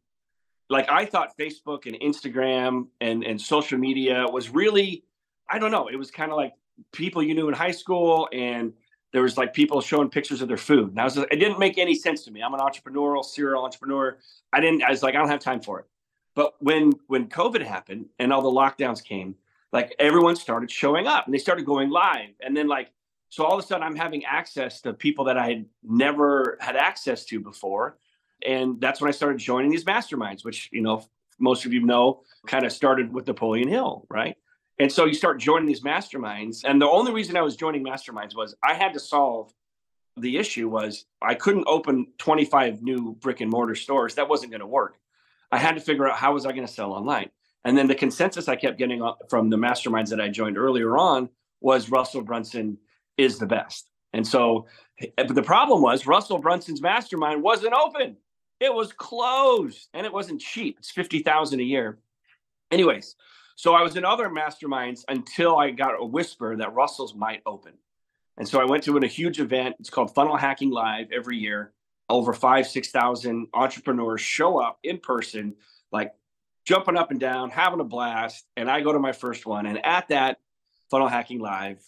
[0.69, 5.04] Like I thought Facebook and Instagram and, and social media was really
[5.51, 5.89] I don't know.
[5.89, 6.54] It was kind of like
[6.93, 8.71] people you knew in high school, and
[9.12, 10.91] there was like people showing pictures of their food.
[10.91, 12.41] And I was, it didn't make any sense to me.
[12.41, 14.17] I'm an entrepreneurial serial entrepreneur.
[14.54, 14.82] I didn't.
[14.84, 15.86] I was like, I don't have time for it.
[16.34, 19.36] But when when COVID happened and all the lockdowns came,
[19.71, 22.91] like everyone started showing up and they started going live, and then like
[23.31, 26.75] so all of a sudden I'm having access to people that I had never had
[26.75, 27.97] access to before.
[28.45, 31.05] And that's when I started joining these masterminds, which, you know,
[31.39, 34.36] most of you know kind of started with Napoleon Hill, right?
[34.79, 36.65] And so you start joining these masterminds.
[36.65, 39.53] And the only reason I was joining masterminds was I had to solve
[40.17, 44.15] the issue was I couldn't open 25 new brick and mortar stores.
[44.15, 44.97] That wasn't going to work.
[45.53, 47.29] I had to figure out how was I going to sell online.
[47.63, 51.30] And then the consensus I kept getting from the masterminds that I joined earlier on
[51.60, 52.78] was Russell Brunson
[53.17, 53.89] is the best.
[54.13, 54.67] And so
[55.00, 58.17] eh, but the problem was Russell Brunson's mastermind wasn't open.
[58.60, 60.78] It was closed and it wasn't cheap.
[60.80, 62.00] It's 50,000 a year.
[62.71, 63.15] Anyways,
[63.56, 67.74] so I was in other masterminds until I got a whisper that Russell's might open.
[68.38, 69.76] And so I went to a huge event.
[69.80, 71.74] It's called Funnel Hacking Live every year.
[72.10, 75.56] Over five, 6,000 entrepreneurs show up in person,
[75.91, 76.13] like
[76.65, 78.45] jumping up and down, having a blast.
[78.58, 79.65] And I go to my first one.
[79.65, 80.39] And at that
[80.89, 81.82] Funnel Hacking Live,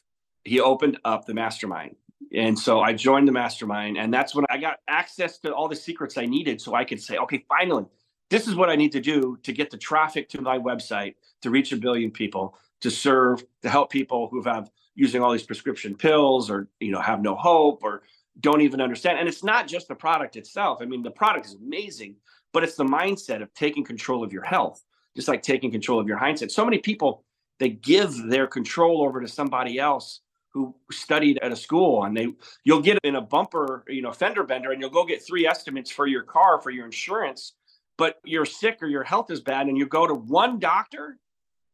[0.44, 1.96] he opened up the mastermind.
[2.34, 3.98] And so I joined the mastermind.
[3.98, 7.02] And that's when I got access to all the secrets I needed so I could
[7.02, 7.86] say, okay, finally,
[8.30, 11.50] this is what I need to do to get the traffic to my website to
[11.50, 15.96] reach a billion people, to serve, to help people who have using all these prescription
[15.96, 18.04] pills or you know have no hope or
[18.40, 19.20] don't even understand.
[19.20, 20.80] And it's not just the product itself.
[20.82, 22.16] I mean, the product is amazing,
[22.54, 24.84] but it's the mindset of taking control of your health,
[25.16, 26.52] just like taking control of your hindsight.
[26.52, 27.26] So many people
[27.60, 30.22] they give their control over to somebody else
[30.54, 32.28] who studied at a school and they
[32.64, 35.90] you'll get in a bumper you know fender bender and you'll go get three estimates
[35.90, 37.54] for your car for your insurance
[37.98, 41.18] but you're sick or your health is bad and you go to one doctor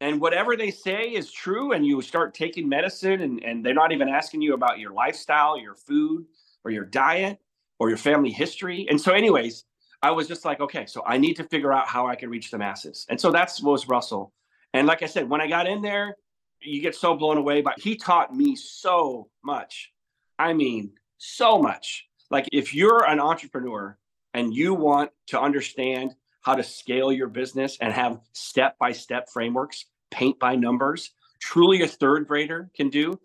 [0.01, 3.91] and whatever they say is true and you start taking medicine and, and they're not
[3.91, 6.25] even asking you about your lifestyle your food
[6.63, 7.37] or your diet
[7.79, 9.65] or your family history and so anyways
[10.01, 12.51] i was just like okay so i need to figure out how i can reach
[12.51, 14.33] the masses and so that's was russell
[14.73, 16.15] and like i said when i got in there
[16.61, 19.91] you get so blown away but he taught me so much
[20.37, 23.97] i mean so much like if you're an entrepreneur
[24.33, 29.29] and you want to understand how to scale your business and have step by step
[29.29, 33.19] frameworks, paint by numbers, truly a third grader can do.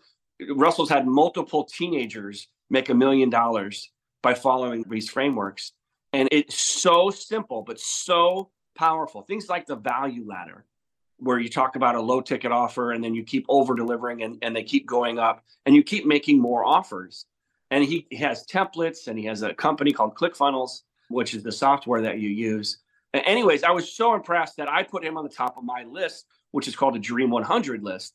[0.57, 3.91] Russell's had multiple teenagers make a million dollars
[4.23, 5.73] by following these frameworks.
[6.15, 9.23] And it's so simple, but so powerful.
[9.23, 10.65] Things like the value ladder,
[11.19, 14.39] where you talk about a low ticket offer and then you keep over delivering and,
[14.43, 17.27] and they keep going up and you keep making more offers.
[17.71, 22.03] And he, has templates and he has a company called ClickFunnels which is the software
[22.03, 22.79] that you use.
[23.13, 26.27] Anyways, I was so impressed that I put him on the top of my list,
[26.51, 28.15] which is called a Dream 100 list.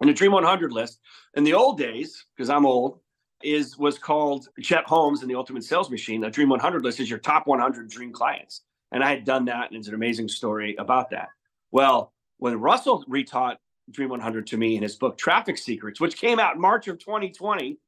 [0.00, 0.98] And the Dream 100 list
[1.34, 3.00] in the old days, because I'm old,
[3.44, 6.24] is was called Chet Holmes and the Ultimate Sales Machine.
[6.24, 8.62] A Dream 100 list is your top 100 dream clients.
[8.90, 11.28] And I had done that, and it's an amazing story about that.
[11.70, 13.56] Well, when Russell retaught
[13.90, 17.78] Dream 100 to me in his book Traffic Secrets, which came out March of 2020,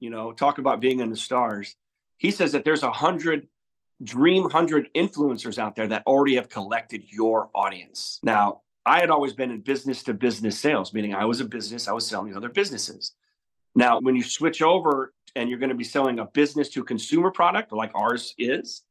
[0.00, 1.76] you know, talk about being in the stars.
[2.16, 3.48] He says that there's a hundred
[4.02, 8.18] Dream 100 influencers out there that already have collected your audience.
[8.24, 11.86] Now, I had always been in business to business sales, meaning I was a business,
[11.86, 13.12] I was selling other businesses.
[13.74, 17.30] Now, when you switch over and you're going to be selling a business to consumer
[17.30, 18.82] product like ours is,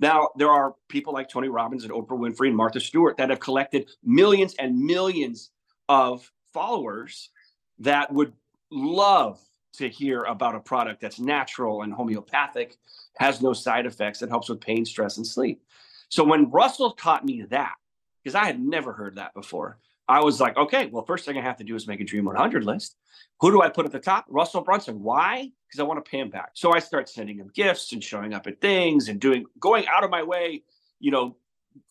[0.00, 3.40] now there are people like Tony Robbins and Oprah Winfrey and Martha Stewart that have
[3.40, 5.50] collected millions and millions
[5.88, 7.30] of followers
[7.78, 8.32] that would
[8.70, 9.40] love
[9.74, 12.76] to hear about a product that's natural and homeopathic,
[13.16, 15.62] has no side effects, that helps with pain, stress, and sleep.
[16.08, 17.74] So when Russell taught me that,
[18.22, 19.78] because I had never heard that before,
[20.08, 22.24] I was like, okay, well, first thing I have to do is make a Dream
[22.24, 22.96] 100 list.
[23.40, 24.26] Who do I put at the top?
[24.28, 25.02] Russell Brunson.
[25.02, 25.50] Why?
[25.66, 26.50] Because I want to pay him back.
[26.54, 30.04] So I start sending him gifts and showing up at things and doing, going out
[30.04, 30.62] of my way,
[31.00, 31.36] you know,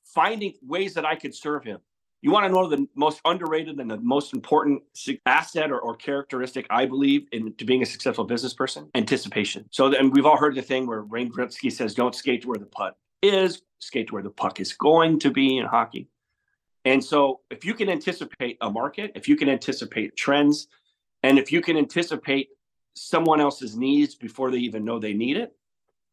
[0.05, 1.79] finding ways that I could serve him.
[2.21, 4.81] You want to know the most underrated and the most important
[5.25, 8.89] asset or, or characteristic, I believe, in to being a successful business person?
[8.95, 9.65] Anticipation.
[9.71, 12.59] So, and we've all heard the thing where Wayne Gretzky says, don't skate to where
[12.59, 16.07] the puck is, skate to where the puck is going to be in hockey.
[16.85, 20.67] And so, if you can anticipate a market, if you can anticipate trends,
[21.23, 22.49] and if you can anticipate
[22.95, 25.55] someone else's needs before they even know they need it,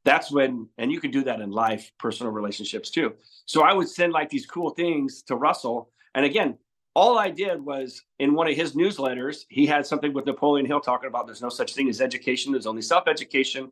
[0.05, 3.12] that's when, and you can do that in life, personal relationships too.
[3.45, 5.91] So I would send like these cool things to Russell.
[6.14, 6.57] And again,
[6.95, 10.81] all I did was in one of his newsletters, he had something with Napoleon Hill
[10.81, 13.71] talking about there's no such thing as education, there's only self education.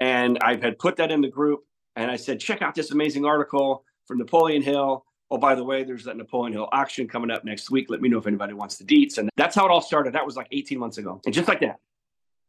[0.00, 1.60] And I had put that in the group
[1.96, 5.84] and I said, check out this amazing article from Napoleon Hill oh, by the way,
[5.84, 7.90] there's that Napoleon Hill auction coming up next week.
[7.90, 9.18] Let me know if anybody wants the deets.
[9.18, 10.14] And that's how it all started.
[10.14, 11.20] That was like 18 months ago.
[11.24, 11.78] And just like that,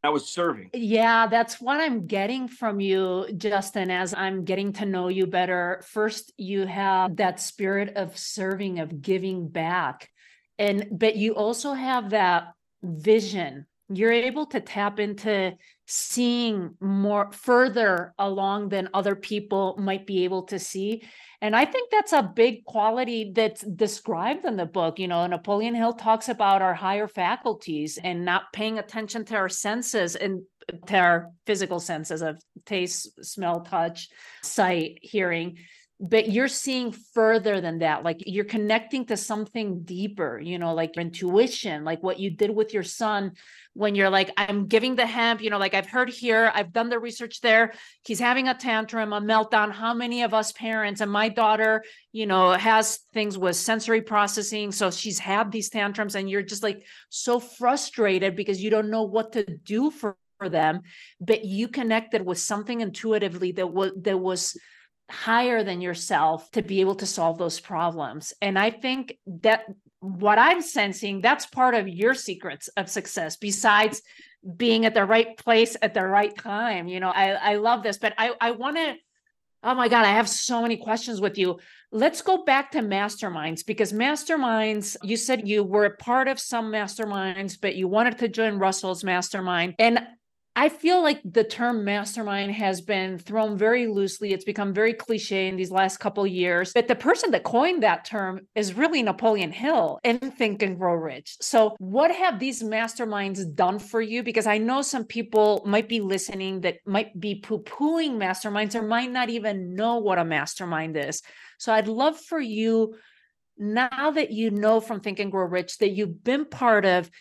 [0.03, 0.69] I was serving.
[0.73, 5.83] Yeah, that's what I'm getting from you, Justin, as I'm getting to know you better.
[5.85, 10.09] First, you have that spirit of serving, of giving back.
[10.57, 13.65] And, but you also have that vision.
[13.89, 15.53] You're able to tap into
[15.91, 21.01] seeing more further along than other people might be able to see.
[21.41, 24.99] And I think that's a big quality that's described in the book.
[24.99, 29.49] You know, Napoleon Hill talks about our higher faculties and not paying attention to our
[29.49, 30.43] senses and
[30.85, 34.09] to our physical senses of taste, smell, touch,
[34.43, 35.57] sight, hearing.
[35.99, 38.03] But you're seeing further than that.
[38.03, 42.73] Like you're connecting to something deeper you know like intuition like what you did with
[42.73, 43.33] your son
[43.79, 46.89] when you're like i'm giving the hemp you know like i've heard here i've done
[46.89, 47.71] the research there.
[48.05, 49.71] He's having a tantrum a meltdown.
[49.71, 50.99] How many of us parents?
[50.99, 56.15] And my daughter you know has things with sensory processing so she's had these tantrums
[56.15, 60.49] and you're just like so frustrated because you don't know what to do for, for
[60.49, 60.81] them.
[61.21, 64.57] But you connected with something intuitively that was that was
[65.09, 68.33] higher than yourself to be able to solve those problems.
[68.41, 69.65] And I think that
[69.99, 74.01] what I'm sensing, that's part of your secrets of success, besides
[74.55, 76.87] being at the right place at the right time.
[76.87, 78.95] You know, I, I love this, but I, I want to,
[79.63, 81.59] oh my God, I have so many questions with you.
[81.91, 86.71] Let's go back to masterminds because masterminds, you said you were a part of some
[86.71, 89.75] masterminds, but you wanted to join Russell's mastermind.
[89.79, 89.99] And
[90.55, 94.33] I feel like the term mastermind has been thrown very loosely.
[94.33, 96.73] It's become very cliche in these last couple years.
[96.73, 100.95] But the person that coined that term is really Napoleon Hill in Think and Grow
[100.95, 101.37] Rich.
[101.39, 104.23] So, what have these masterminds done for you?
[104.23, 108.81] Because I know some people might be listening that might be poo pooing masterminds or
[108.81, 111.21] might not even know what a mastermind is.
[111.57, 112.95] So, I'd love for you,
[113.57, 117.11] now that you know from Think and Grow Rich that you've been part of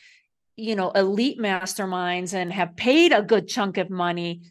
[0.59, 4.43] you know elite masterminds and have paid a good chunk of money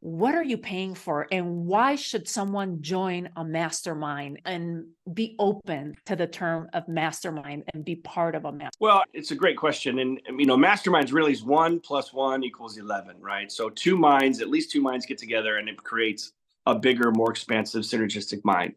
[0.00, 1.26] what are you paying for?
[1.32, 7.64] And why should someone join a mastermind and be open to the term of mastermind
[7.74, 9.98] and be part of a mastermind well it's a great question.
[9.98, 13.50] And you know masterminds really is one plus one equals 11 right?
[13.50, 16.32] So two minds at least two minds get together and it creates
[16.66, 18.74] a bigger more expansive synergistic mind.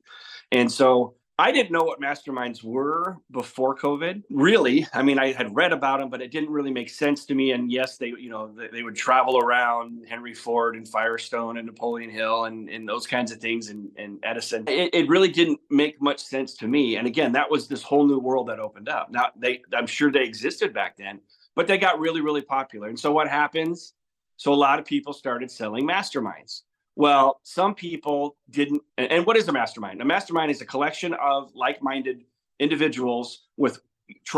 [0.51, 4.21] And so I didn't know what masterminds were before COVID.
[4.29, 7.33] Really, I mean, I had read about them, but it didn't really make sense to
[7.33, 7.53] me.
[7.53, 11.65] And yes, they, you know, they, they would travel around Henry Ford and Firestone and
[11.65, 14.65] Napoleon Hill and, and those kinds of things and, and Edison.
[14.67, 16.97] It, it really didn't make much sense to me.
[16.97, 19.09] And again, that was this whole new world that opened up.
[19.09, 21.21] Now, they, I'm sure they existed back then,
[21.55, 22.87] but they got really, really popular.
[22.87, 23.95] And so what happens?
[24.37, 26.61] So a lot of people started selling masterminds.
[27.01, 28.83] Well, some people didn't.
[28.95, 30.03] And what is a mastermind?
[30.03, 32.25] A mastermind is a collection of like minded
[32.59, 33.81] individuals with,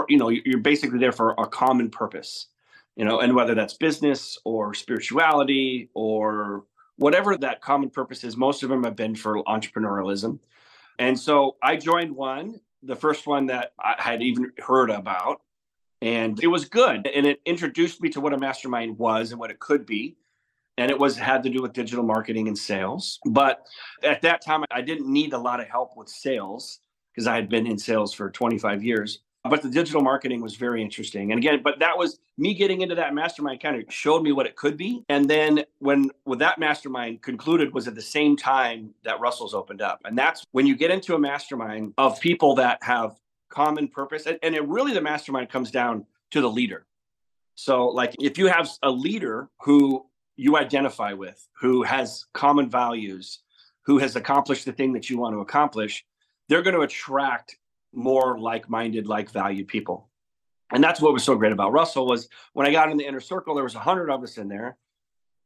[0.07, 2.47] you know, you're basically there for a common purpose,
[2.95, 6.63] you know, and whether that's business or spirituality or
[6.95, 10.39] whatever that common purpose is, most of them have been for entrepreneurialism.
[10.99, 15.41] And so I joined one, the first one that I had even heard about.
[16.01, 17.07] And it was good.
[17.07, 20.15] And it introduced me to what a mastermind was and what it could be.
[20.77, 23.19] And it was had to do with digital marketing and sales.
[23.25, 23.63] But
[24.01, 26.79] at that time, I didn't need a lot of help with sales
[27.13, 29.19] because I had been in sales for 25 years.
[29.49, 31.31] But the digital marketing was very interesting.
[31.31, 34.45] And again but that was me getting into that mastermind kind of showed me what
[34.45, 35.03] it could be.
[35.09, 39.81] And then when when that mastermind concluded was at the same time that russell's opened
[39.81, 39.99] up.
[40.05, 43.17] And that's when you get into a mastermind of people that have
[43.49, 44.25] common purpose.
[44.27, 46.85] And, and it really the mastermind comes down to the leader.
[47.55, 50.05] So like if you have a leader who
[50.35, 53.39] you identify with who has common values
[53.85, 56.05] who has accomplished the thing that you want to accomplish
[56.49, 57.57] they're going to attract
[57.93, 60.09] more like-minded, like-valued people.
[60.71, 63.19] And that's what was so great about Russell was when I got in the inner
[63.19, 64.77] circle, there was a hundred of us in there,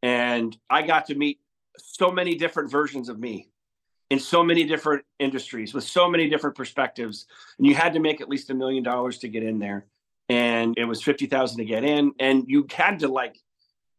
[0.01, 1.39] and I got to meet
[1.77, 3.49] so many different versions of me
[4.09, 7.25] in so many different industries with so many different perspectives.
[7.57, 9.85] And you had to make at least a million dollars to get in there,
[10.29, 13.38] and it was fifty thousand to get in, and you had to like.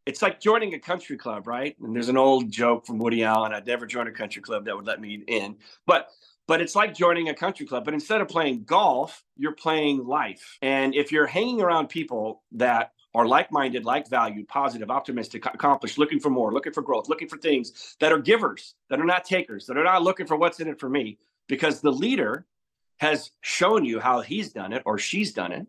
[0.08, 1.78] It's like joining a country club, right?
[1.82, 3.52] And there's an old joke from Woody Allen.
[3.52, 5.56] I'd never join a country club that would let me in.
[5.86, 6.08] But
[6.46, 7.84] but it's like joining a country club.
[7.84, 10.56] But instead of playing golf, you're playing life.
[10.62, 16.30] And if you're hanging around people that are like-minded, like-valued, positive, optimistic, accomplished, looking for
[16.30, 19.76] more, looking for growth, looking for things that are givers, that are not takers, that
[19.76, 22.46] are not looking for what's in it for me, because the leader
[22.96, 25.66] has shown you how he's done it or she's done it.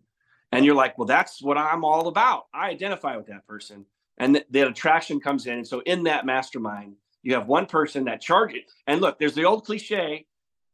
[0.54, 2.46] And you're like, well, that's what I'm all about.
[2.54, 3.86] I identify with that person.
[4.20, 5.54] And th- the attraction comes in.
[5.54, 8.64] And so in that mastermind, you have one person that charges.
[8.88, 10.26] And look, there's the old cliche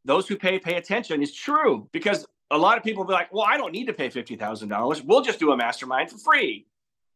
[0.06, 3.46] those who pay pay attention is true because a lot of people be like, well,
[3.48, 5.04] I don't need to pay $50,000.
[5.04, 6.68] We'll just do a mastermind for free.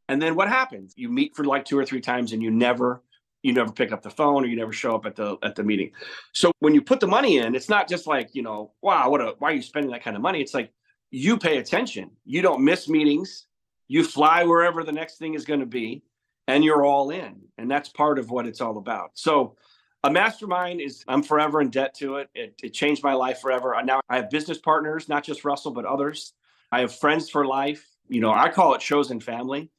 [0.10, 0.94] And then what happens?
[0.98, 3.04] You meet for like two or three times and you never
[3.42, 5.64] you never pick up the phone or you never show up at the at the
[5.64, 5.92] meeting.
[6.34, 9.22] So when you put the money in, it's not just like, you know, wow, what
[9.22, 10.42] a why are you spending that kind of money?
[10.42, 10.74] It's like
[11.12, 12.10] you pay attention.
[12.26, 13.46] You don't miss meetings.
[13.88, 16.04] You fly wherever the next thing is going to be
[16.50, 17.36] and you're all in.
[17.60, 19.12] And that's part of what it's all about.
[19.14, 19.56] So
[20.04, 22.30] a mastermind is i'm forever in debt to it.
[22.34, 23.80] it it changed my life forever.
[23.84, 26.34] Now i have business partners not just russell but others.
[26.72, 27.86] I have friends for life.
[28.08, 29.70] You know i call it chosen family.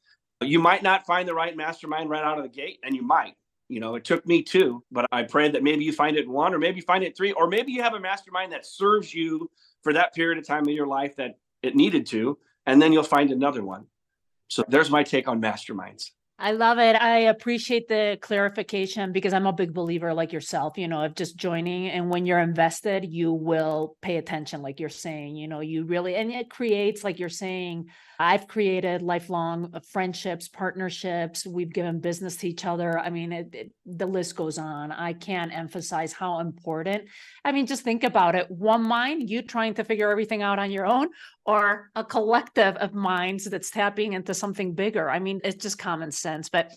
[0.41, 3.35] You might not find the right mastermind right out of the gate and you might.
[3.67, 6.53] You know it took me two but i pray that maybe you find it one
[6.53, 9.49] or maybe you find it three or maybe you have a mastermind that serves you
[9.81, 13.03] for that period of time in your life that it needed to and then you'll
[13.03, 13.87] find another one.
[14.49, 16.11] So there's my take on masterminds
[16.43, 16.95] I love it.
[16.95, 21.37] I appreciate the clarification because I'm a big believer, like yourself, you know, of just
[21.37, 21.87] joining.
[21.87, 26.15] And when you're invested, you will pay attention, like you're saying, you know, you really,
[26.15, 27.89] and it creates, like you're saying,
[28.21, 31.43] I've created lifelong friendships, partnerships.
[31.43, 32.99] We've given business to each other.
[32.99, 34.91] I mean, it, it, the list goes on.
[34.91, 37.05] I can't emphasize how important.
[37.43, 38.45] I mean, just think about it.
[38.51, 41.07] One mind, you trying to figure everything out on your own,
[41.47, 45.09] or a collective of minds that's tapping into something bigger.
[45.09, 46.47] I mean, it's just common sense.
[46.47, 46.71] But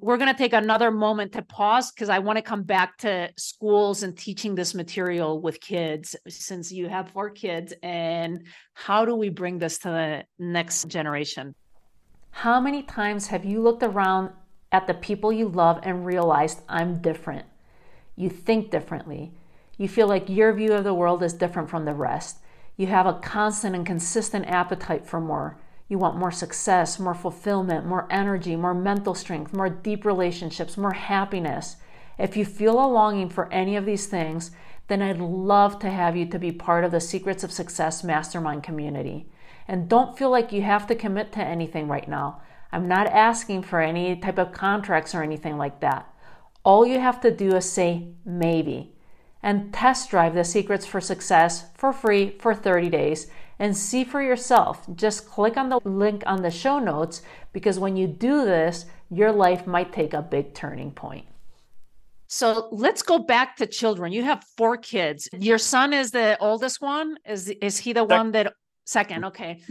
[0.00, 3.30] we're going to take another moment to pause because I want to come back to
[3.36, 7.74] schools and teaching this material with kids since you have four kids.
[7.82, 11.54] And how do we bring this to the next generation?
[12.30, 14.30] How many times have you looked around
[14.72, 17.44] at the people you love and realized I'm different?
[18.16, 19.32] You think differently.
[19.76, 22.38] You feel like your view of the world is different from the rest.
[22.76, 25.60] You have a constant and consistent appetite for more.
[25.90, 30.92] You want more success, more fulfillment, more energy, more mental strength, more deep relationships, more
[30.92, 31.78] happiness.
[32.16, 34.52] If you feel a longing for any of these things,
[34.86, 38.62] then I'd love to have you to be part of the Secrets of Success Mastermind
[38.62, 39.26] community.
[39.66, 42.40] And don't feel like you have to commit to anything right now.
[42.70, 46.08] I'm not asking for any type of contracts or anything like that.
[46.62, 48.92] All you have to do is say maybe
[49.42, 53.26] and test drive the Secrets for Success for free for 30 days
[53.60, 54.84] and see for yourself.
[54.96, 59.30] Just click on the link on the show notes because when you do this, your
[59.30, 61.26] life might take a big turning point.
[62.26, 64.12] So let's go back to children.
[64.12, 65.28] You have four kids.
[65.38, 67.16] Your son is the oldest one.
[67.26, 68.54] Is is he the one that
[68.86, 69.26] second?
[69.26, 69.62] Okay.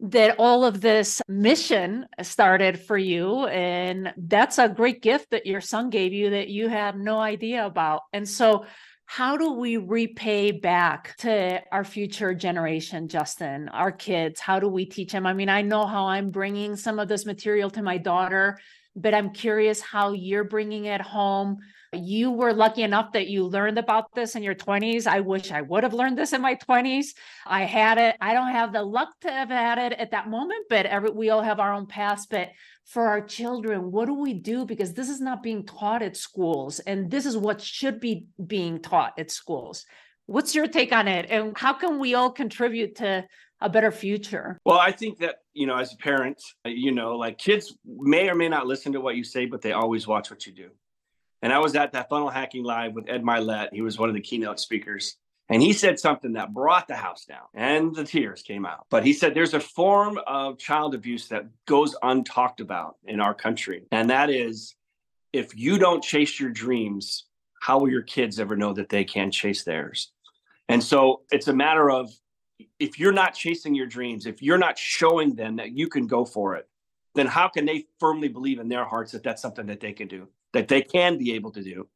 [0.00, 5.62] that all of this mission started for you and that's a great gift that your
[5.62, 8.02] son gave you that you have no idea about.
[8.12, 8.66] And so
[9.06, 14.40] how do we repay back to our future generation, Justin, our kids?
[14.40, 15.26] How do we teach them?
[15.26, 18.58] I mean, I know how I'm bringing some of this material to my daughter,
[18.96, 21.58] but I'm curious how you're bringing it home.
[21.92, 25.06] You were lucky enough that you learned about this in your 20s.
[25.06, 27.08] I wish I would have learned this in my 20s.
[27.46, 28.16] I had it.
[28.20, 31.30] I don't have the luck to have had it at that moment, but every, we
[31.30, 32.26] all have our own paths.
[32.26, 32.50] But
[32.84, 36.80] for our children what do we do because this is not being taught at schools
[36.80, 39.86] and this is what should be being taught at schools
[40.26, 41.26] What's your take on it?
[41.28, 43.26] And how can we all contribute to
[43.60, 44.58] a better future?
[44.64, 48.28] Well, I think that, you know, as a parent, uh, you know, like kids may
[48.28, 50.70] or may not listen to what you say, but they always watch what you do.
[51.42, 53.68] And I was at that funnel hacking live with Ed Mylett.
[53.72, 55.16] He was one of the keynote speakers.
[55.50, 58.86] And he said something that brought the house down and the tears came out.
[58.90, 63.34] But he said there's a form of child abuse that goes untalked about in our
[63.34, 63.84] country.
[63.92, 64.74] And that is
[65.32, 67.26] if you don't chase your dreams,
[67.60, 70.12] how will your kids ever know that they can chase theirs?
[70.68, 72.10] And so it's a matter of
[72.78, 76.24] if you're not chasing your dreams, if you're not showing them that you can go
[76.24, 76.68] for it,
[77.14, 80.08] then how can they firmly believe in their hearts that that's something that they can
[80.08, 81.86] do, that they can be able to do?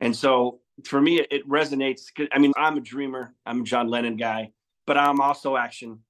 [0.00, 2.10] And so for me, it resonates.
[2.32, 4.52] I mean, I'm a dreamer, I'm a John Lennon guy,
[4.86, 6.00] but I'm also action.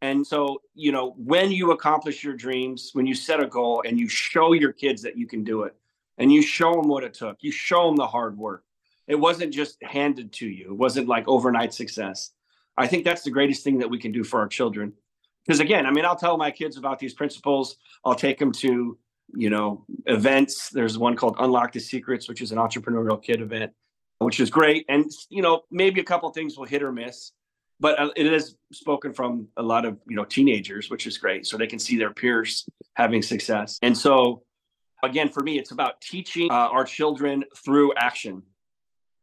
[0.00, 3.98] And so, you know, when you accomplish your dreams, when you set a goal and
[3.98, 5.74] you show your kids that you can do it
[6.18, 8.64] and you show them what it took, you show them the hard work.
[9.08, 12.30] It wasn't just handed to you, it wasn't like overnight success.
[12.76, 14.92] I think that's the greatest thing that we can do for our children.
[15.44, 17.76] Because again, I mean, I'll tell my kids about these principles.
[18.04, 18.98] I'll take them to,
[19.34, 20.70] you know, events.
[20.70, 23.72] There's one called Unlock the Secrets, which is an entrepreneurial kid event,
[24.18, 24.86] which is great.
[24.88, 27.32] And, you know, maybe a couple things will hit or miss,
[27.80, 31.46] but uh, it is spoken from a lot of, you know, teenagers, which is great.
[31.46, 33.78] So they can see their peers having success.
[33.82, 34.42] And so,
[35.02, 38.42] again, for me, it's about teaching uh, our children through action,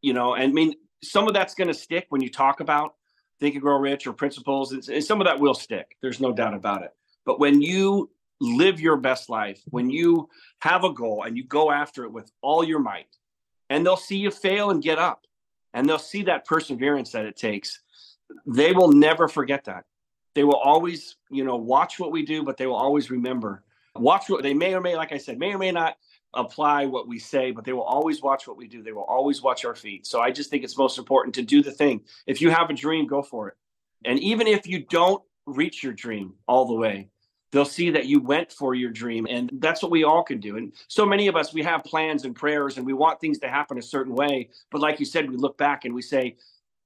[0.01, 2.95] you know, and I mean, some of that's going to stick when you talk about
[3.39, 4.71] Think and Grow Rich or principles.
[4.71, 5.97] And some of that will stick.
[6.01, 6.91] There's no doubt about it.
[7.25, 8.09] But when you
[8.41, 10.29] live your best life, when you
[10.59, 13.07] have a goal and you go after it with all your might,
[13.69, 15.25] and they'll see you fail and get up,
[15.73, 17.81] and they'll see that perseverance that it takes,
[18.45, 19.85] they will never forget that.
[20.33, 23.63] They will always, you know, watch what we do, but they will always remember.
[23.95, 25.95] Watch what they may or may, like I said, may or may not
[26.33, 28.83] apply what we say, but they will always watch what we do.
[28.83, 30.05] They will always watch our feet.
[30.05, 32.01] So I just think it's most important to do the thing.
[32.27, 33.55] If you have a dream, go for it.
[34.03, 37.09] And even if you don't reach your dream all the way,
[37.55, 39.25] they'll see that you went for your dream.
[39.29, 40.57] And that's what we all can do.
[40.57, 43.47] And so many of us, we have plans and prayers and we want things to
[43.47, 44.49] happen a certain way.
[44.71, 46.35] But like you said, we look back and we say,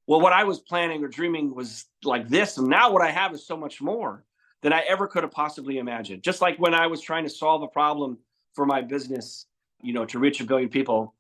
[0.05, 2.59] well, what I was planning or dreaming was like this.
[2.59, 4.23] And now what I have is so much more
[4.61, 6.21] than I ever could have possibly imagined.
[6.21, 8.19] Just like when I was trying to solve a problem
[8.53, 9.47] for my business,
[9.81, 11.15] you know, to reach a billion people.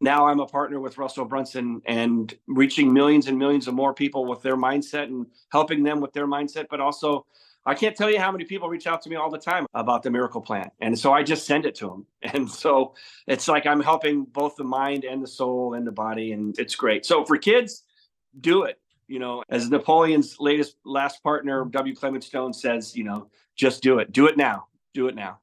[0.00, 4.24] Now I'm a partner with Russell Brunson and reaching millions and millions of more people
[4.26, 6.66] with their mindset and helping them with their mindset.
[6.68, 7.26] But also,
[7.66, 10.02] I can't tell you how many people reach out to me all the time about
[10.02, 10.70] the miracle plan.
[10.80, 12.06] And so I just send it to them.
[12.34, 12.94] And so
[13.26, 16.32] it's like I'm helping both the mind and the soul and the body.
[16.32, 17.04] And it's great.
[17.04, 17.84] So for kids,
[18.40, 18.80] do it.
[19.06, 21.94] You know, as Napoleon's latest last partner, W.
[21.94, 24.12] Clement Stone says, you know, just do it.
[24.12, 24.66] Do it now.
[24.94, 25.40] Do it now.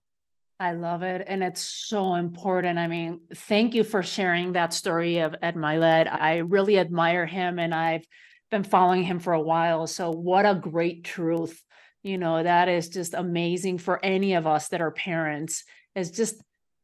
[0.59, 1.24] I love it.
[1.28, 2.80] And it's so important.
[2.80, 6.11] I mean, thank you for sharing that story of Ed Mylett.
[6.11, 8.05] I really admire him and I've
[8.51, 9.86] been following him for a while.
[9.86, 11.61] So, what a great truth.
[12.06, 15.64] You know, that is just amazing for any of us that are parents,
[15.95, 16.36] is just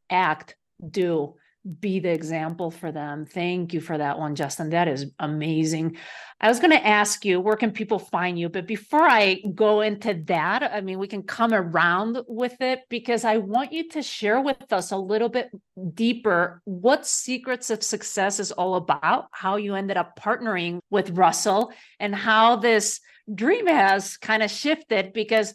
[0.09, 0.55] act,
[0.89, 1.35] do
[1.79, 3.25] be the example for them.
[3.25, 4.71] Thank you for that one, Justin.
[4.71, 5.97] That is amazing.
[6.39, 8.49] I was going to ask you, where can people find you?
[8.49, 13.23] But before I go into that, I mean, we can come around with it because
[13.23, 15.51] I want you to share with us a little bit
[15.93, 21.71] deeper what Secrets of Success is all about, how you ended up partnering with Russell,
[21.99, 23.01] and how this
[23.33, 25.53] dream has kind of shifted because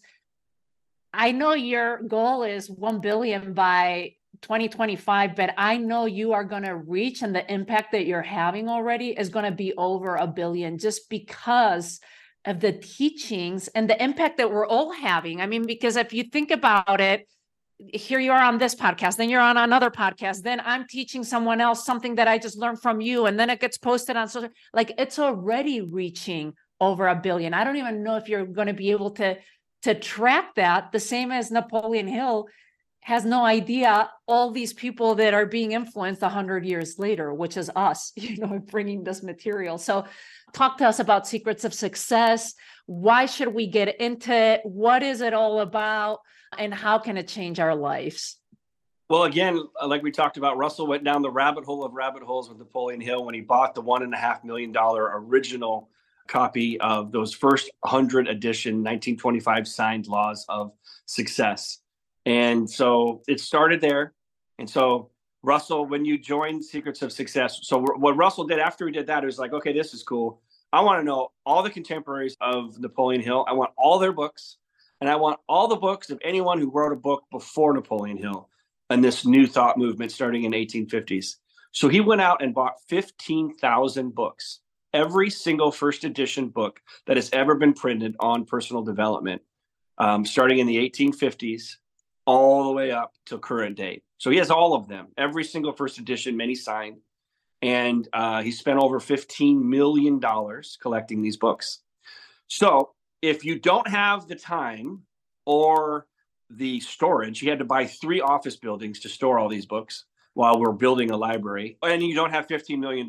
[1.12, 4.12] I know your goal is 1 billion by
[4.46, 8.68] 2025 but i know you are going to reach and the impact that you're having
[8.68, 12.00] already is going to be over a billion just because
[12.44, 15.40] of the teachings and the impact that we're all having.
[15.40, 17.28] I mean because if you think about it
[17.78, 21.60] here you are on this podcast then you're on another podcast then i'm teaching someone
[21.60, 24.48] else something that i just learned from you and then it gets posted on social
[24.72, 27.54] like it's already reaching over a billion.
[27.54, 29.36] I don't even know if you're going to be able to
[29.82, 32.48] to track that the same as napoleon hill
[33.06, 37.70] has no idea all these people that are being influenced 100 years later which is
[37.76, 39.78] us you know bringing this material.
[39.78, 40.04] So
[40.52, 42.54] talk to us about secrets of success.
[42.86, 44.60] Why should we get into it?
[44.64, 46.18] What is it all about?
[46.58, 48.38] And how can it change our lives?
[49.08, 52.24] Well again uh, like we talked about russell went down the rabbit hole of rabbit
[52.24, 55.90] holes with napoleon hill when he bought the one and a half million dollar original
[56.26, 60.72] copy of those first 100 edition 1925 signed laws of
[61.04, 61.78] success
[62.26, 64.12] and so it started there.
[64.58, 65.10] And so
[65.42, 69.22] Russell, when you joined Secrets of Success, so what Russell did after he did that,
[69.22, 70.42] it was like, okay, this is cool.
[70.72, 73.46] I want to know all the contemporaries of Napoleon Hill.
[73.48, 74.56] I want all their books,
[75.00, 78.48] and I want all the books of anyone who wrote a book before Napoleon Hill
[78.90, 81.36] and this new thought movement starting in 1850s.
[81.70, 84.60] So he went out and bought 15,000 books,
[84.92, 89.42] every single first edition book that has ever been printed on personal development,
[89.98, 91.76] um, starting in the 1850s
[92.26, 94.02] all the way up to current date.
[94.18, 96.98] So he has all of them, every single first edition, many signed.
[97.62, 100.20] And uh, he spent over $15 million
[100.80, 101.80] collecting these books.
[102.48, 102.90] So
[103.22, 105.02] if you don't have the time
[105.46, 106.06] or
[106.50, 110.04] the storage, he had to buy three office buildings to store all these books
[110.34, 113.08] while we're building a library, and you don't have $15 million,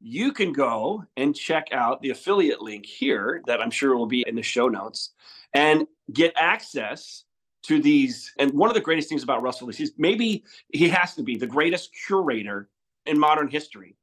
[0.00, 4.24] you can go and check out the affiliate link here that I'm sure will be
[4.24, 5.10] in the show notes
[5.52, 7.24] and get access
[7.64, 8.32] to these.
[8.38, 11.36] And one of the greatest things about Russell is he's maybe he has to be
[11.36, 12.68] the greatest curator
[13.06, 13.96] in modern history.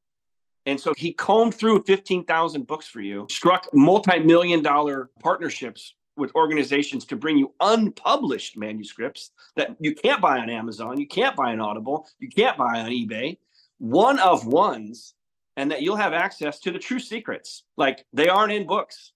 [0.66, 6.34] And so he combed through 15,000 books for you, struck multi million dollar partnerships with
[6.34, 11.52] organizations to bring you unpublished manuscripts that you can't buy on Amazon, you can't buy
[11.52, 13.38] on Audible, you can't buy on eBay,
[13.80, 15.14] one of ones,
[15.58, 17.64] and that you'll have access to the true secrets.
[17.78, 19.12] Like they aren't in books.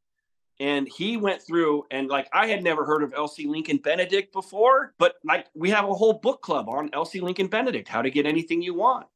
[0.60, 4.94] And he went through, and like I had never heard of Elsie Lincoln Benedict before,
[4.98, 8.26] but like we have a whole book club on Elsie Lincoln Benedict, how to get
[8.26, 9.08] anything you want.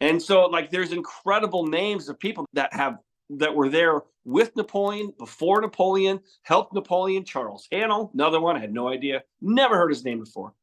[0.00, 2.98] And so, like, there's incredible names of people that have
[3.30, 8.72] that were there with Napoleon, before Napoleon, helped Napoleon, Charles Haanel, another one, I had
[8.72, 10.54] no idea, never heard his name before.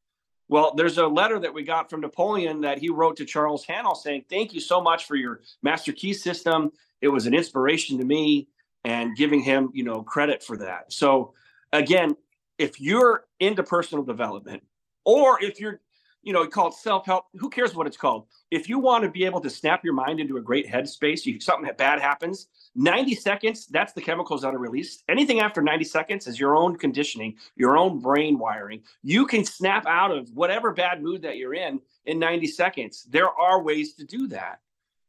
[0.48, 3.98] Well, there's a letter that we got from Napoleon that he wrote to Charles Haanel
[3.98, 6.72] saying, Thank you so much for your master key system.
[7.02, 8.48] It was an inspiration to me
[8.86, 10.94] and giving him, you know, credit for that.
[10.94, 11.34] So
[11.74, 12.16] again,
[12.58, 14.64] if you're into personal development
[15.04, 15.82] or if you're
[16.26, 17.26] you know, called self help.
[17.36, 18.26] Who cares what it's called?
[18.50, 21.40] If you want to be able to snap your mind into a great headspace, you
[21.40, 22.48] something bad happens.
[22.74, 25.04] 90 seconds, that's the chemicals that are released.
[25.08, 28.82] Anything after 90 seconds is your own conditioning, your own brain wiring.
[29.04, 33.06] You can snap out of whatever bad mood that you're in in 90 seconds.
[33.08, 34.60] There are ways to do that.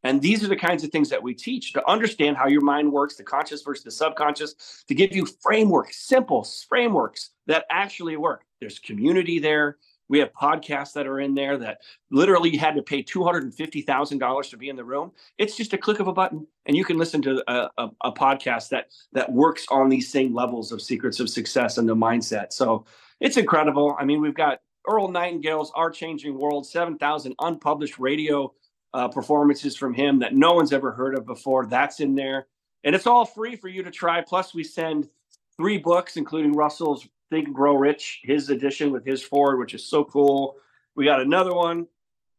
[0.07, 2.93] And these are the kinds of things that we teach to understand how your mind
[2.93, 8.45] works, the conscious versus the subconscious, to give you frameworks, simple frameworks that actually work.
[8.61, 9.79] There's community there.
[10.09, 11.79] We have podcasts that are in there that
[12.13, 15.11] literally you had to pay $250,000 to be in the room.
[15.39, 18.13] It's just a click of a button and you can listen to a, a, a,
[18.13, 22.53] podcast that that works on these same levels of secrets of success and the mindset.
[22.53, 22.85] So
[23.19, 23.97] it's incredible.
[23.99, 28.55] I mean, we've got Earl Nightingale's Our Changing World, 7,000 unpublished radio
[28.97, 31.67] uh, performances from him that no one's ever heard of before.
[31.67, 32.47] That's in there.
[32.83, 34.23] And it's all free for you to try.
[34.23, 35.11] Plus, we send
[35.59, 39.87] three books, including Russell's Think and Grow Rich, his edition with his forward, which is
[39.87, 40.57] so cool.
[40.95, 41.89] We got another one.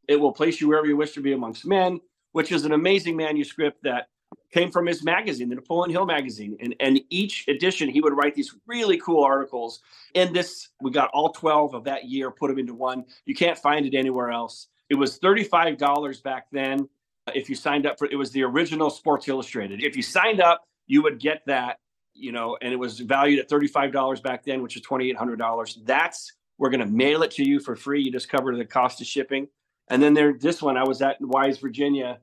[0.08, 2.02] It will place you wherever you wish to be amongst men,
[2.32, 4.08] which is an amazing manuscript that
[4.52, 6.58] came from his magazine, the Napoleon Hill magazine.
[6.60, 9.82] And, and each edition, he would write these really cool articles.
[10.16, 13.06] And this, we got all 12 of that year, put them into one.
[13.26, 14.70] You can't find it anywhere else.
[14.90, 16.88] It was $35 back then.
[17.28, 19.84] Uh, if you signed up for it, was the original Sports Illustrated.
[19.84, 21.78] If you signed up, you would get that
[22.18, 25.86] you know, and it was valued at $35 back then, which is $2,800.
[25.86, 28.02] That's, we're going to mail it to you for free.
[28.02, 29.48] You just cover the cost of shipping.
[29.90, 32.20] And then there, this one, I was at Wise, Virginia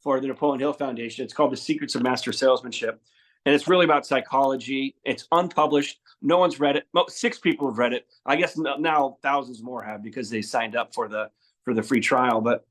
[0.00, 1.24] for the Napoleon Hill Foundation.
[1.24, 3.00] It's called The Secrets of Master Salesmanship.
[3.44, 4.94] And it's really about psychology.
[5.04, 6.00] It's unpublished.
[6.20, 6.86] No one's read it.
[7.08, 8.06] Six people have read it.
[8.26, 11.30] I guess now thousands more have because they signed up for the
[11.68, 12.40] for the free trial.
[12.40, 12.66] But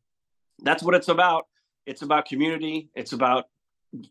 [0.63, 1.45] that's what it's about.
[1.85, 2.89] It's about community.
[2.95, 3.45] It's about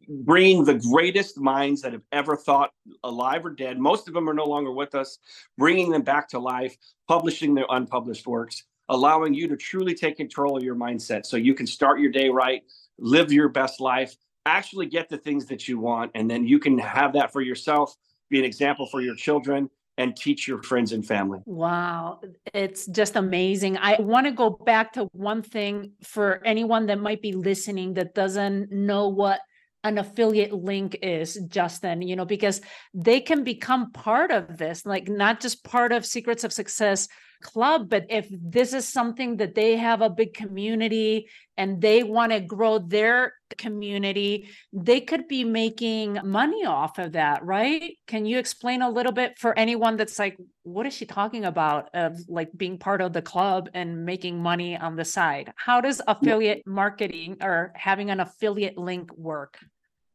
[0.09, 2.71] bringing the greatest minds that have ever thought
[3.05, 5.19] alive or dead most of them are no longer with us
[5.59, 6.75] bringing them back to life
[7.07, 11.53] publishing their unpublished works allowing you to truly take control of your mindset so you
[11.53, 12.63] can start your day right
[12.99, 14.17] live your best life
[14.47, 17.95] actually get the things that you want and then you can have that for yourself
[18.31, 19.69] be an example for your children
[19.99, 21.41] and teach your friends and family.
[21.47, 22.21] Wow,
[22.53, 23.79] it's just amazing.
[23.79, 28.15] I want to go back to one thing for anyone that might be listening that
[28.15, 29.41] doesn't know what
[29.85, 32.61] an affiliate link is justin you know because
[32.93, 37.07] they can become part of this like not just part of secrets of success
[37.43, 42.33] club but if this is something that they have a big community and they want
[42.33, 47.97] to grow their community they could be making money off of that right?
[48.07, 51.89] Can you explain a little bit for anyone that's like what is she talking about
[51.95, 55.53] of like being part of the club and making money on the side?
[55.57, 59.59] How does affiliate marketing or having an affiliate link work?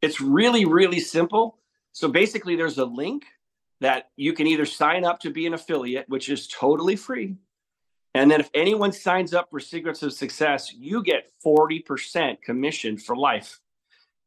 [0.01, 1.59] It's really, really simple.
[1.93, 3.25] So basically, there's a link
[3.81, 7.35] that you can either sign up to be an affiliate, which is totally free.
[8.13, 13.15] And then if anyone signs up for Secrets of Success, you get 40% commission for
[13.15, 13.59] life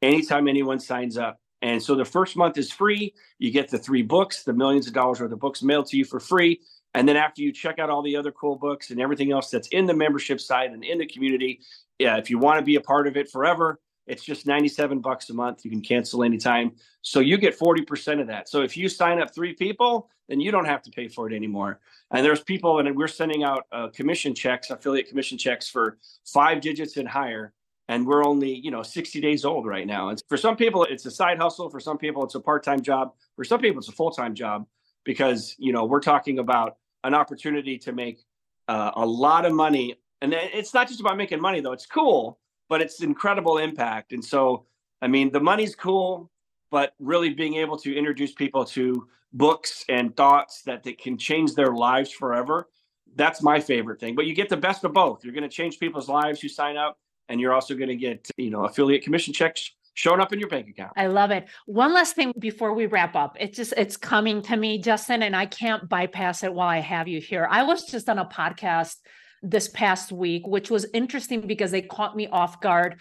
[0.03, 1.39] anytime anyone signs up.
[1.63, 3.15] And so the first month is free.
[3.39, 6.05] You get the three books, the millions of dollars worth of books mailed to you
[6.05, 6.61] for free.
[6.93, 9.69] And then after you check out all the other cool books and everything else that's
[9.69, 11.61] in the membership site and in the community,
[11.99, 15.31] yeah, if you want to be a part of it forever, It's just 97 bucks
[15.31, 15.65] a month.
[15.65, 16.73] You can cancel anytime.
[17.03, 18.49] So you get 40% of that.
[18.49, 21.35] So if you sign up three people, then you don't have to pay for it
[21.35, 21.81] anymore.
[22.11, 26.61] And there's people, and we're sending out uh, commission checks, affiliate commission checks for five
[26.61, 27.53] digits and higher.
[27.89, 30.09] And we're only, you know, 60 days old right now.
[30.09, 31.69] And for some people, it's a side hustle.
[31.69, 33.13] For some people, it's a part-time job.
[33.37, 34.67] For some people, it's a full-time job
[35.05, 38.25] because, you know, we're talking about an opportunity to make
[38.69, 39.97] uh, a lot of money.
[40.23, 41.73] And it's not just about making money, though.
[41.73, 42.39] It's cool
[42.75, 44.13] but it's incredible impact.
[44.13, 44.67] And so,
[45.01, 46.29] I mean, the money's cool,
[46.73, 51.55] but really being able to introduce people to books and thoughts that, that can change
[51.55, 52.69] their lives forever.
[53.15, 54.17] That's my favorite thing.
[54.17, 55.23] But you get the best of both.
[55.23, 56.99] You're going to change people's lives who sign up,
[57.29, 60.49] and you're also going to get, you know, affiliate commission checks showing up in your
[60.49, 60.95] bank account.
[60.97, 61.47] I love it.
[61.67, 63.37] One last thing before we wrap up.
[63.39, 67.07] It's just it's coming to me, Justin, and I can't bypass it while I have
[67.07, 67.47] you here.
[67.49, 68.97] I was just on a podcast
[69.45, 73.01] this past week, which was interesting because they caught me off guard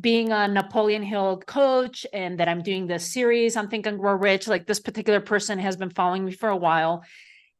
[0.00, 4.14] being a Napoleon Hill coach and that I'm doing this series on Think and Grow
[4.14, 4.48] Rich.
[4.48, 7.04] Like this particular person has been following me for a while.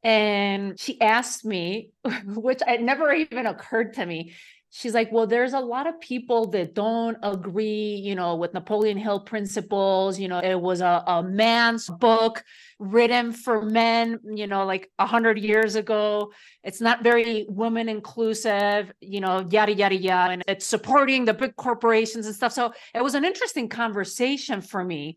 [0.03, 1.91] And she asked me,
[2.27, 4.33] which it never even occurred to me
[4.77, 8.99] she's like, well, there's a lot of people that don't agree, you know, with Napoleon
[8.99, 10.19] Hill principles.
[10.19, 12.43] You know, it was a, a man's book
[12.81, 16.33] written for men, you know, like a hundred years ago.
[16.65, 20.33] It's not very women inclusive, you know, yada, yada, yada.
[20.33, 22.53] And it's supporting the big corporations and stuff.
[22.53, 25.17] So it was an interesting conversation for me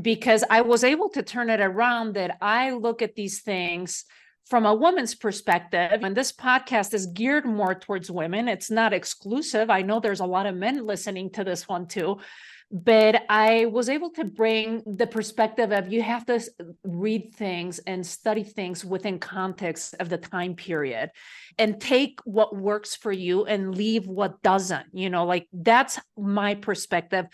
[0.00, 4.04] because I was able to turn it around that I look at these things
[4.46, 9.70] from a woman's perspective, and this podcast is geared more towards women, it's not exclusive.
[9.70, 12.18] I know there's a lot of men listening to this one too,
[12.70, 16.40] but I was able to bring the perspective of you have to
[16.82, 21.10] read things and study things within context of the time period
[21.58, 24.86] and take what works for you and leave what doesn't.
[24.92, 27.26] You know, like that's my perspective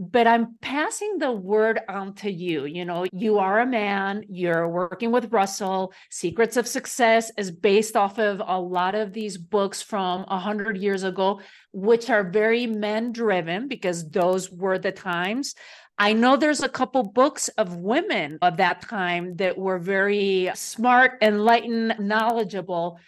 [0.00, 2.64] but I'm passing the word on to you.
[2.64, 5.92] You know, you are a man, you're working with Russell.
[6.08, 11.02] Secrets of Success is based off of a lot of these books from 100 years
[11.02, 11.42] ago,
[11.74, 15.54] which are very men driven because those were the times.
[15.98, 21.18] I know there's a couple books of women of that time that were very smart,
[21.20, 22.98] enlightened, knowledgeable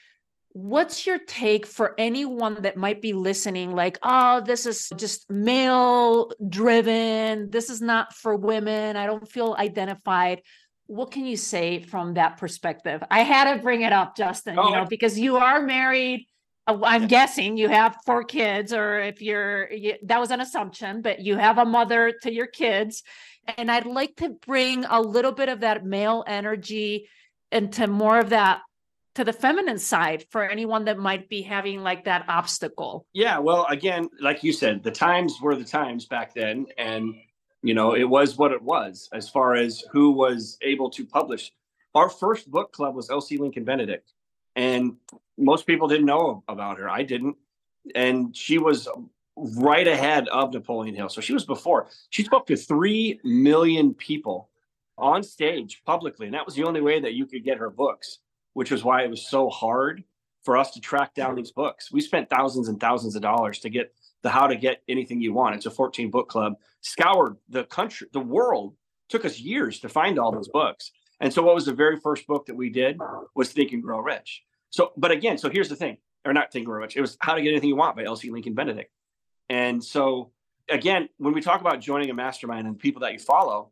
[0.54, 6.30] what's your take for anyone that might be listening like oh this is just male
[6.48, 8.96] driven this is not for women.
[8.96, 10.42] I don't feel identified.
[10.86, 13.02] What can you say from that perspective?
[13.10, 16.26] I had to bring it up justin oh, you know because you are married.
[16.66, 21.02] Uh, i'm guessing you have four kids or if you're you, that was an assumption
[21.02, 23.02] but you have a mother to your kids.
[23.56, 27.08] And i'd like to bring a little bit of that male energy
[27.50, 28.60] into more of that
[29.14, 33.06] to the feminine side for anyone that might be having like that obstacle.
[33.12, 37.14] Yeah well again like you said the times were the times back then and
[37.62, 41.52] you know it was what it was as far as who was able to publish.
[41.94, 44.12] Our first book club was elsie lincoln benedict
[44.56, 44.96] and
[45.38, 46.88] most people didn't know about her.
[46.88, 47.36] I didn't.
[47.94, 48.88] And she was
[49.34, 51.08] right ahead of napoleon hill.
[51.08, 51.88] So she was before.
[52.10, 54.50] She spoke to 3 million people
[54.98, 58.18] on stage publicly and that was the only way that you could get her books
[58.54, 60.04] which was why it was so hard
[60.42, 61.92] for us to track down these books.
[61.92, 65.32] We spent thousands and thousands of dollars to get the How to Get Anything You
[65.32, 65.54] Want.
[65.54, 68.74] It's a 14 book club, scoured the country, the world.
[69.08, 70.90] Took us years to find all those books.
[71.20, 72.98] And so, what was the very first book that we did
[73.34, 74.42] was Think and Grow Rich.
[74.70, 76.96] So, but again, so here's the thing, or not Think and Grow Rich.
[76.96, 78.90] It was How to Get Anything You Want by Elsie Lincoln Benedict.
[79.50, 80.32] And so,
[80.70, 83.70] again, when we talk about joining a mastermind and people that you follow,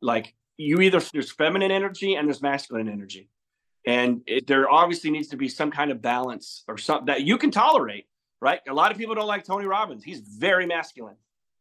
[0.00, 3.28] like you either there's feminine energy and there's masculine energy
[3.86, 7.38] and it, there obviously needs to be some kind of balance or something that you
[7.38, 8.06] can tolerate
[8.40, 8.60] right?
[8.68, 10.02] A lot of people don't like tony robbins.
[10.02, 11.16] He's very masculine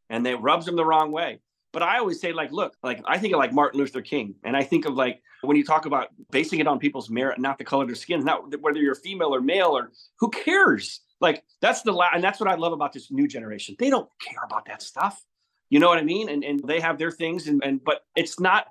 [0.09, 1.39] and they rubs them the wrong way.
[1.71, 4.57] But i always say like look like i think of like martin luther king and
[4.57, 7.63] i think of like when you talk about basing it on people's merit not the
[7.63, 11.01] color of their skin not whether you're female or male or who cares?
[11.21, 13.75] Like that's the la- and that's what i love about this new generation.
[13.77, 15.23] They don't care about that stuff.
[15.69, 16.27] You know what i mean?
[16.27, 18.65] And and they have their things and, and but it's not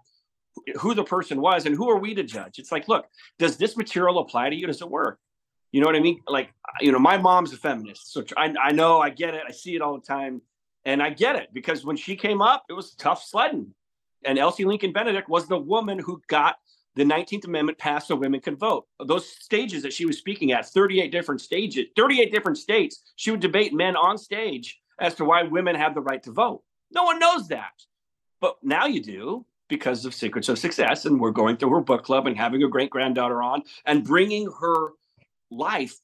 [0.79, 2.59] who the person was and who are we to judge?
[2.59, 3.07] It's like look
[3.39, 4.67] does this material apply to you?
[4.67, 5.19] Does it work?
[5.73, 6.21] You know what i mean?
[6.27, 6.51] Like
[6.81, 9.75] you know my mom's a feminist so i, I know i get it i see
[9.75, 10.43] it all the time
[10.85, 13.75] and i get it because when she came up it was tough sledding
[14.25, 16.57] and elsie lincoln benedict was the woman who got
[16.95, 18.87] the 19th amendment passed so women could vote.
[19.07, 23.41] Those stages that she was speaking at 38 different stages 38 different states she would
[23.41, 26.63] debate men on stage as to why women have the right to vote.
[26.91, 27.73] No one knows that
[28.41, 31.05] but now you do because of Secrets of Success.
[31.05, 34.51] And we're going through her book club and having a great granddaughter on and bringing
[34.61, 34.93] her
[35.51, 35.97] life,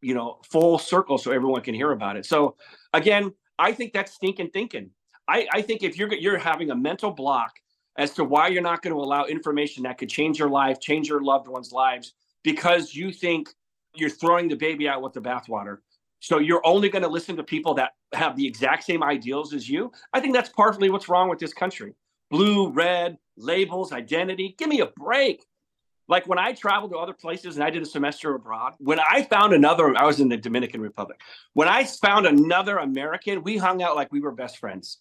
[0.00, 2.26] you know, full circle so everyone can hear about it.
[2.26, 2.56] So
[2.92, 4.90] again, I think that's stinking thinking.
[5.28, 7.52] I, I think if you're you're having a mental block
[7.96, 11.08] as to why you're not going to allow information that could change your life, change
[11.08, 12.12] your loved ones' lives,
[12.44, 13.48] because you think
[13.94, 15.78] you're throwing the baby out with the bathwater.
[16.20, 19.68] So you're only going to listen to people that have the exact same ideals as
[19.68, 19.92] you.
[20.12, 21.94] I think that's partly what's wrong with this country.
[22.30, 24.54] Blue, red, labels, identity.
[24.58, 25.44] Give me a break.
[26.08, 29.22] Like when I traveled to other places and I did a semester abroad, when I
[29.22, 31.20] found another, I was in the Dominican Republic.
[31.52, 34.98] When I found another American, we hung out like we were best friends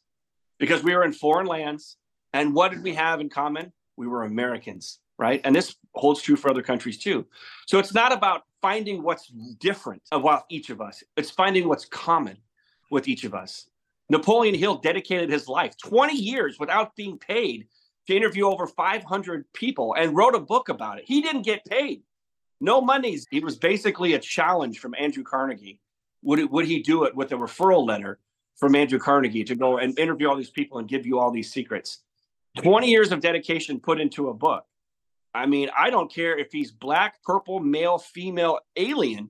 [0.57, 1.97] because we were in foreign lands.
[2.34, 3.71] And what did we have in common?
[3.97, 5.41] We were Americans, right?
[5.43, 7.28] And this holds true for other countries too.
[7.67, 9.28] So it's not about finding what's
[9.59, 12.38] different about each of us, it's finding what's common
[12.89, 13.67] with each of us.
[14.10, 17.68] Napoleon Hill dedicated his life 20 years without being paid
[18.08, 21.06] to interview over 500 people and wrote a book about it.
[21.08, 22.03] He didn't get paid.
[22.62, 23.26] No monies.
[23.32, 25.80] He was basically a challenge from Andrew Carnegie.
[26.22, 28.20] Would, it, would he do it with a referral letter
[28.58, 31.51] from Andrew Carnegie to go and interview all these people and give you all these
[31.51, 31.99] secrets?
[32.58, 34.66] 20 years of dedication put into a book.
[35.34, 39.30] I mean, I don't care if he's black, purple, male, female, alien.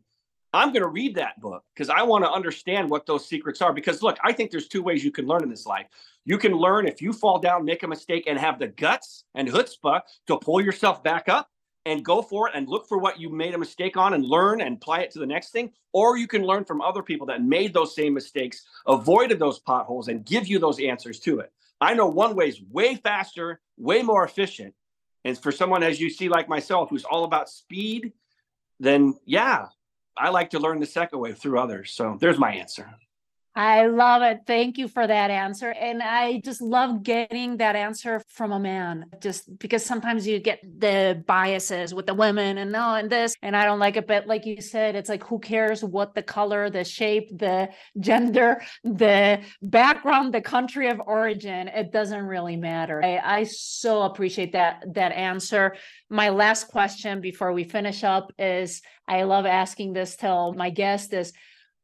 [0.55, 3.73] I'm going to read that book because I want to understand what those secrets are.
[3.73, 5.87] Because look, I think there's two ways you can learn in this life.
[6.23, 9.47] You can learn if you fall down, make a mistake, and have the guts and
[9.49, 11.49] chutzpah to pull yourself back up
[11.85, 14.61] and go for it and look for what you made a mistake on and learn
[14.61, 15.71] and apply it to the next thing.
[15.93, 20.07] Or you can learn from other people that made those same mistakes, avoided those potholes,
[20.07, 21.51] and give you those answers to it.
[21.81, 24.73] I know one way is way faster, way more efficient.
[25.25, 28.13] And for someone as you see like myself, who's all about speed,
[28.79, 29.67] then yeah,
[30.17, 31.91] I like to learn the second way through others.
[31.91, 32.89] So there's my answer.
[33.57, 34.41] I love it.
[34.45, 35.71] Thank you for that answer.
[35.71, 40.59] And I just love getting that answer from a man, just because sometimes you get
[40.61, 44.07] the biases with the women and no, and this, and I don't like it.
[44.07, 48.61] But like you said, it's like, who cares what the color, the shape, the gender,
[48.83, 51.69] the background, the country of origin?
[51.69, 53.01] It doesn't really matter.
[53.01, 55.77] I, I so appreciate that, that answer.
[56.09, 61.13] My last question before we finish up is I love asking this to my guest
[61.13, 61.31] is,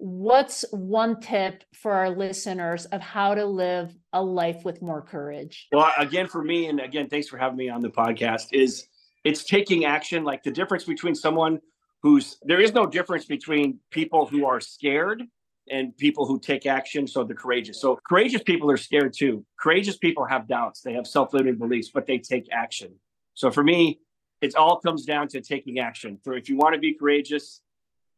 [0.02, 5.68] what's one tip for our listeners of how to live a life with more courage?
[5.72, 8.88] Well, again, for me, and again, thanks for having me on the podcast, is
[9.24, 10.24] it's taking action.
[10.24, 11.60] Like the difference between someone
[12.02, 15.22] who's there is no difference between people who are scared
[15.70, 17.06] and people who take action.
[17.06, 17.80] So the courageous.
[17.80, 19.46] So courageous people are scared too.
[19.60, 22.96] Courageous people have doubts, they have self limiting beliefs, but they take action.
[23.36, 24.00] So for me,
[24.42, 26.18] it all comes down to taking action.
[26.24, 27.62] For if you want to be courageous,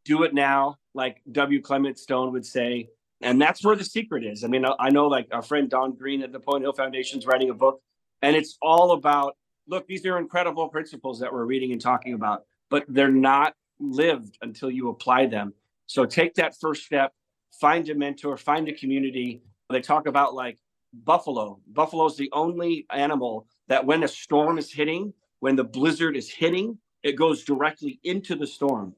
[0.05, 1.61] do it now, like W.
[1.61, 2.89] Clement Stone would say.
[3.21, 4.43] And that's where the secret is.
[4.43, 7.25] I mean, I know like our friend Don Green at the Napoleon Hill Foundation is
[7.25, 7.81] writing a book,
[8.21, 9.35] and it's all about
[9.67, 14.37] look, these are incredible principles that we're reading and talking about, but they're not lived
[14.41, 15.53] until you apply them.
[15.85, 17.13] So take that first step,
[17.59, 19.41] find a mentor, find a community.
[19.69, 20.59] They talk about like
[20.93, 21.59] buffalo.
[21.67, 26.29] Buffalo is the only animal that when a storm is hitting, when the blizzard is
[26.29, 28.93] hitting, it goes directly into the storm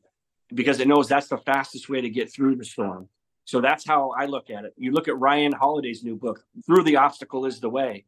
[0.53, 3.09] because it knows that's the fastest way to get through the storm.
[3.45, 4.73] So that's how I look at it.
[4.77, 8.05] You look at Ryan Holiday's new book, Through the Obstacle is the Way.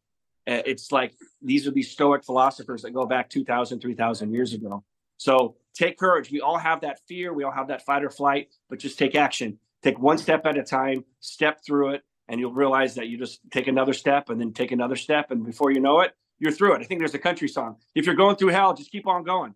[0.47, 4.83] Uh, it's like these are these Stoic philosophers that go back 2,000, 3,000 years ago.
[5.17, 6.31] So take courage.
[6.31, 7.33] We all have that fear.
[7.33, 9.59] We all have that fight or flight, but just take action.
[9.83, 13.39] Take one step at a time, step through it, and you'll realize that you just
[13.51, 15.31] take another step and then take another step.
[15.31, 16.81] And before you know it, you're through it.
[16.81, 17.77] I think there's a country song.
[17.93, 19.53] If you're going through hell, just keep on going.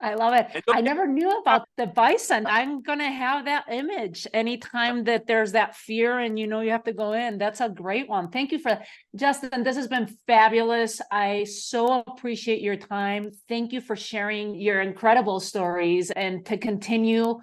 [0.00, 0.64] I love it.
[0.70, 2.44] I never knew about the bison.
[2.46, 2.56] Ah.
[2.56, 6.70] I'm going to have that image anytime that there's that fear and you know you
[6.70, 7.38] have to go in.
[7.38, 8.30] That's a great one.
[8.30, 8.78] Thank you for
[9.14, 9.62] Justin.
[9.62, 11.00] This has been fabulous.
[11.10, 13.30] I so appreciate your time.
[13.48, 17.38] Thank you for sharing your incredible stories and to continue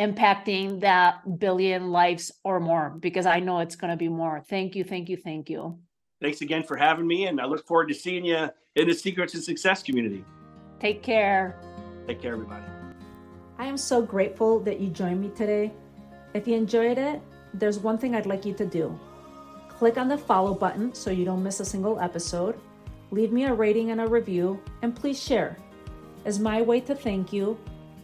[0.00, 4.42] impacting that billion lives or more because I know it's going to be more.
[4.48, 4.84] Thank you.
[4.84, 5.16] Thank you.
[5.16, 5.78] Thank you.
[6.20, 7.26] Thanks again for having me.
[7.26, 10.24] And I look forward to seeing you in the Secrets of Success community.
[10.80, 11.56] Take care.
[12.06, 12.64] Take care, everybody.
[13.58, 15.72] I am so grateful that you joined me today.
[16.34, 17.20] If you enjoyed it,
[17.54, 18.98] there's one thing I'd like you to do
[19.78, 22.58] click on the follow button so you don't miss a single episode,
[23.12, 25.56] leave me a rating and a review, and please share.
[26.24, 27.56] As my way to thank you,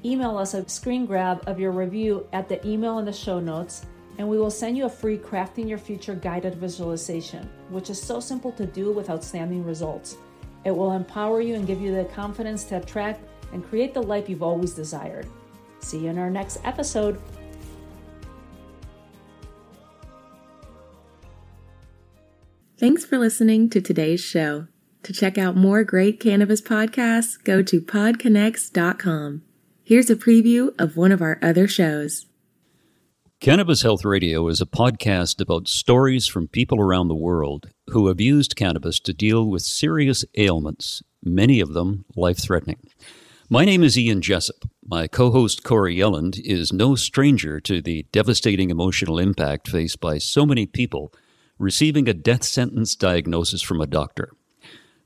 [0.05, 3.87] email us a screen grab of your review at the email in the show notes,
[4.19, 8.21] and we will send you a free Crafting Your Future guided visualization, which is so
[8.21, 10.17] simple to do with outstanding results.
[10.65, 14.29] It will empower you and give you the confidence to attract and create the life
[14.29, 15.27] you've always desired.
[15.81, 17.21] See you in our next episode.
[22.79, 24.67] Thanks for listening to today's show.
[25.05, 29.43] To check out more great cannabis podcasts, go to podconnects.com.
[29.85, 32.27] Here's a preview of one of our other shows.
[33.45, 38.19] Cannabis Health Radio is a podcast about stories from people around the world who have
[38.19, 42.79] used cannabis to deal with serious ailments, many of them life threatening.
[43.51, 44.65] My name is Ian Jessup.
[44.83, 50.17] My co host Corrie Yelland is no stranger to the devastating emotional impact faced by
[50.17, 51.13] so many people
[51.59, 54.33] receiving a death sentence diagnosis from a doctor.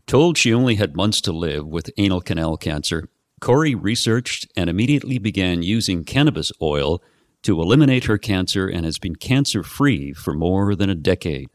[0.06, 3.08] Told she only had months to live with anal canal cancer,
[3.40, 7.02] Corrie researched and immediately began using cannabis oil
[7.42, 11.48] to eliminate her cancer and has been cancer free for more than a decade.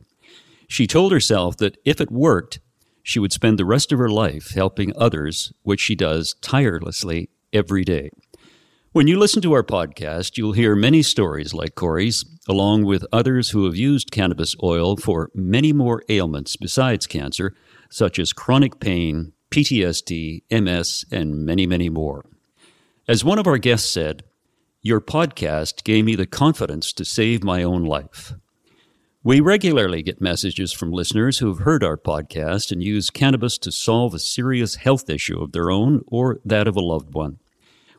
[0.68, 2.60] She told herself that if it worked,
[3.04, 7.84] she would spend the rest of her life helping others, which she does tirelessly every
[7.84, 8.10] day.
[8.94, 13.50] When you listen to our podcast, you'll hear many stories like Corrie's, along with others
[13.50, 17.56] who have used cannabis oil for many more ailments besides cancer,
[17.90, 22.24] such as chronic pain, PTSD, MS, and many, many more.
[23.08, 24.24] As one of our guests said,
[24.86, 28.34] your podcast gave me the confidence to save my own life.
[29.24, 33.72] We regularly get messages from listeners who have heard our podcast and use cannabis to
[33.72, 37.40] solve a serious health issue of their own or that of a loved one.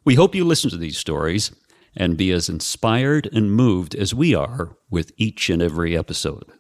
[0.05, 1.53] We hope you listen to these stories
[1.97, 6.53] and be as inspired and moved as we are with each and every episode.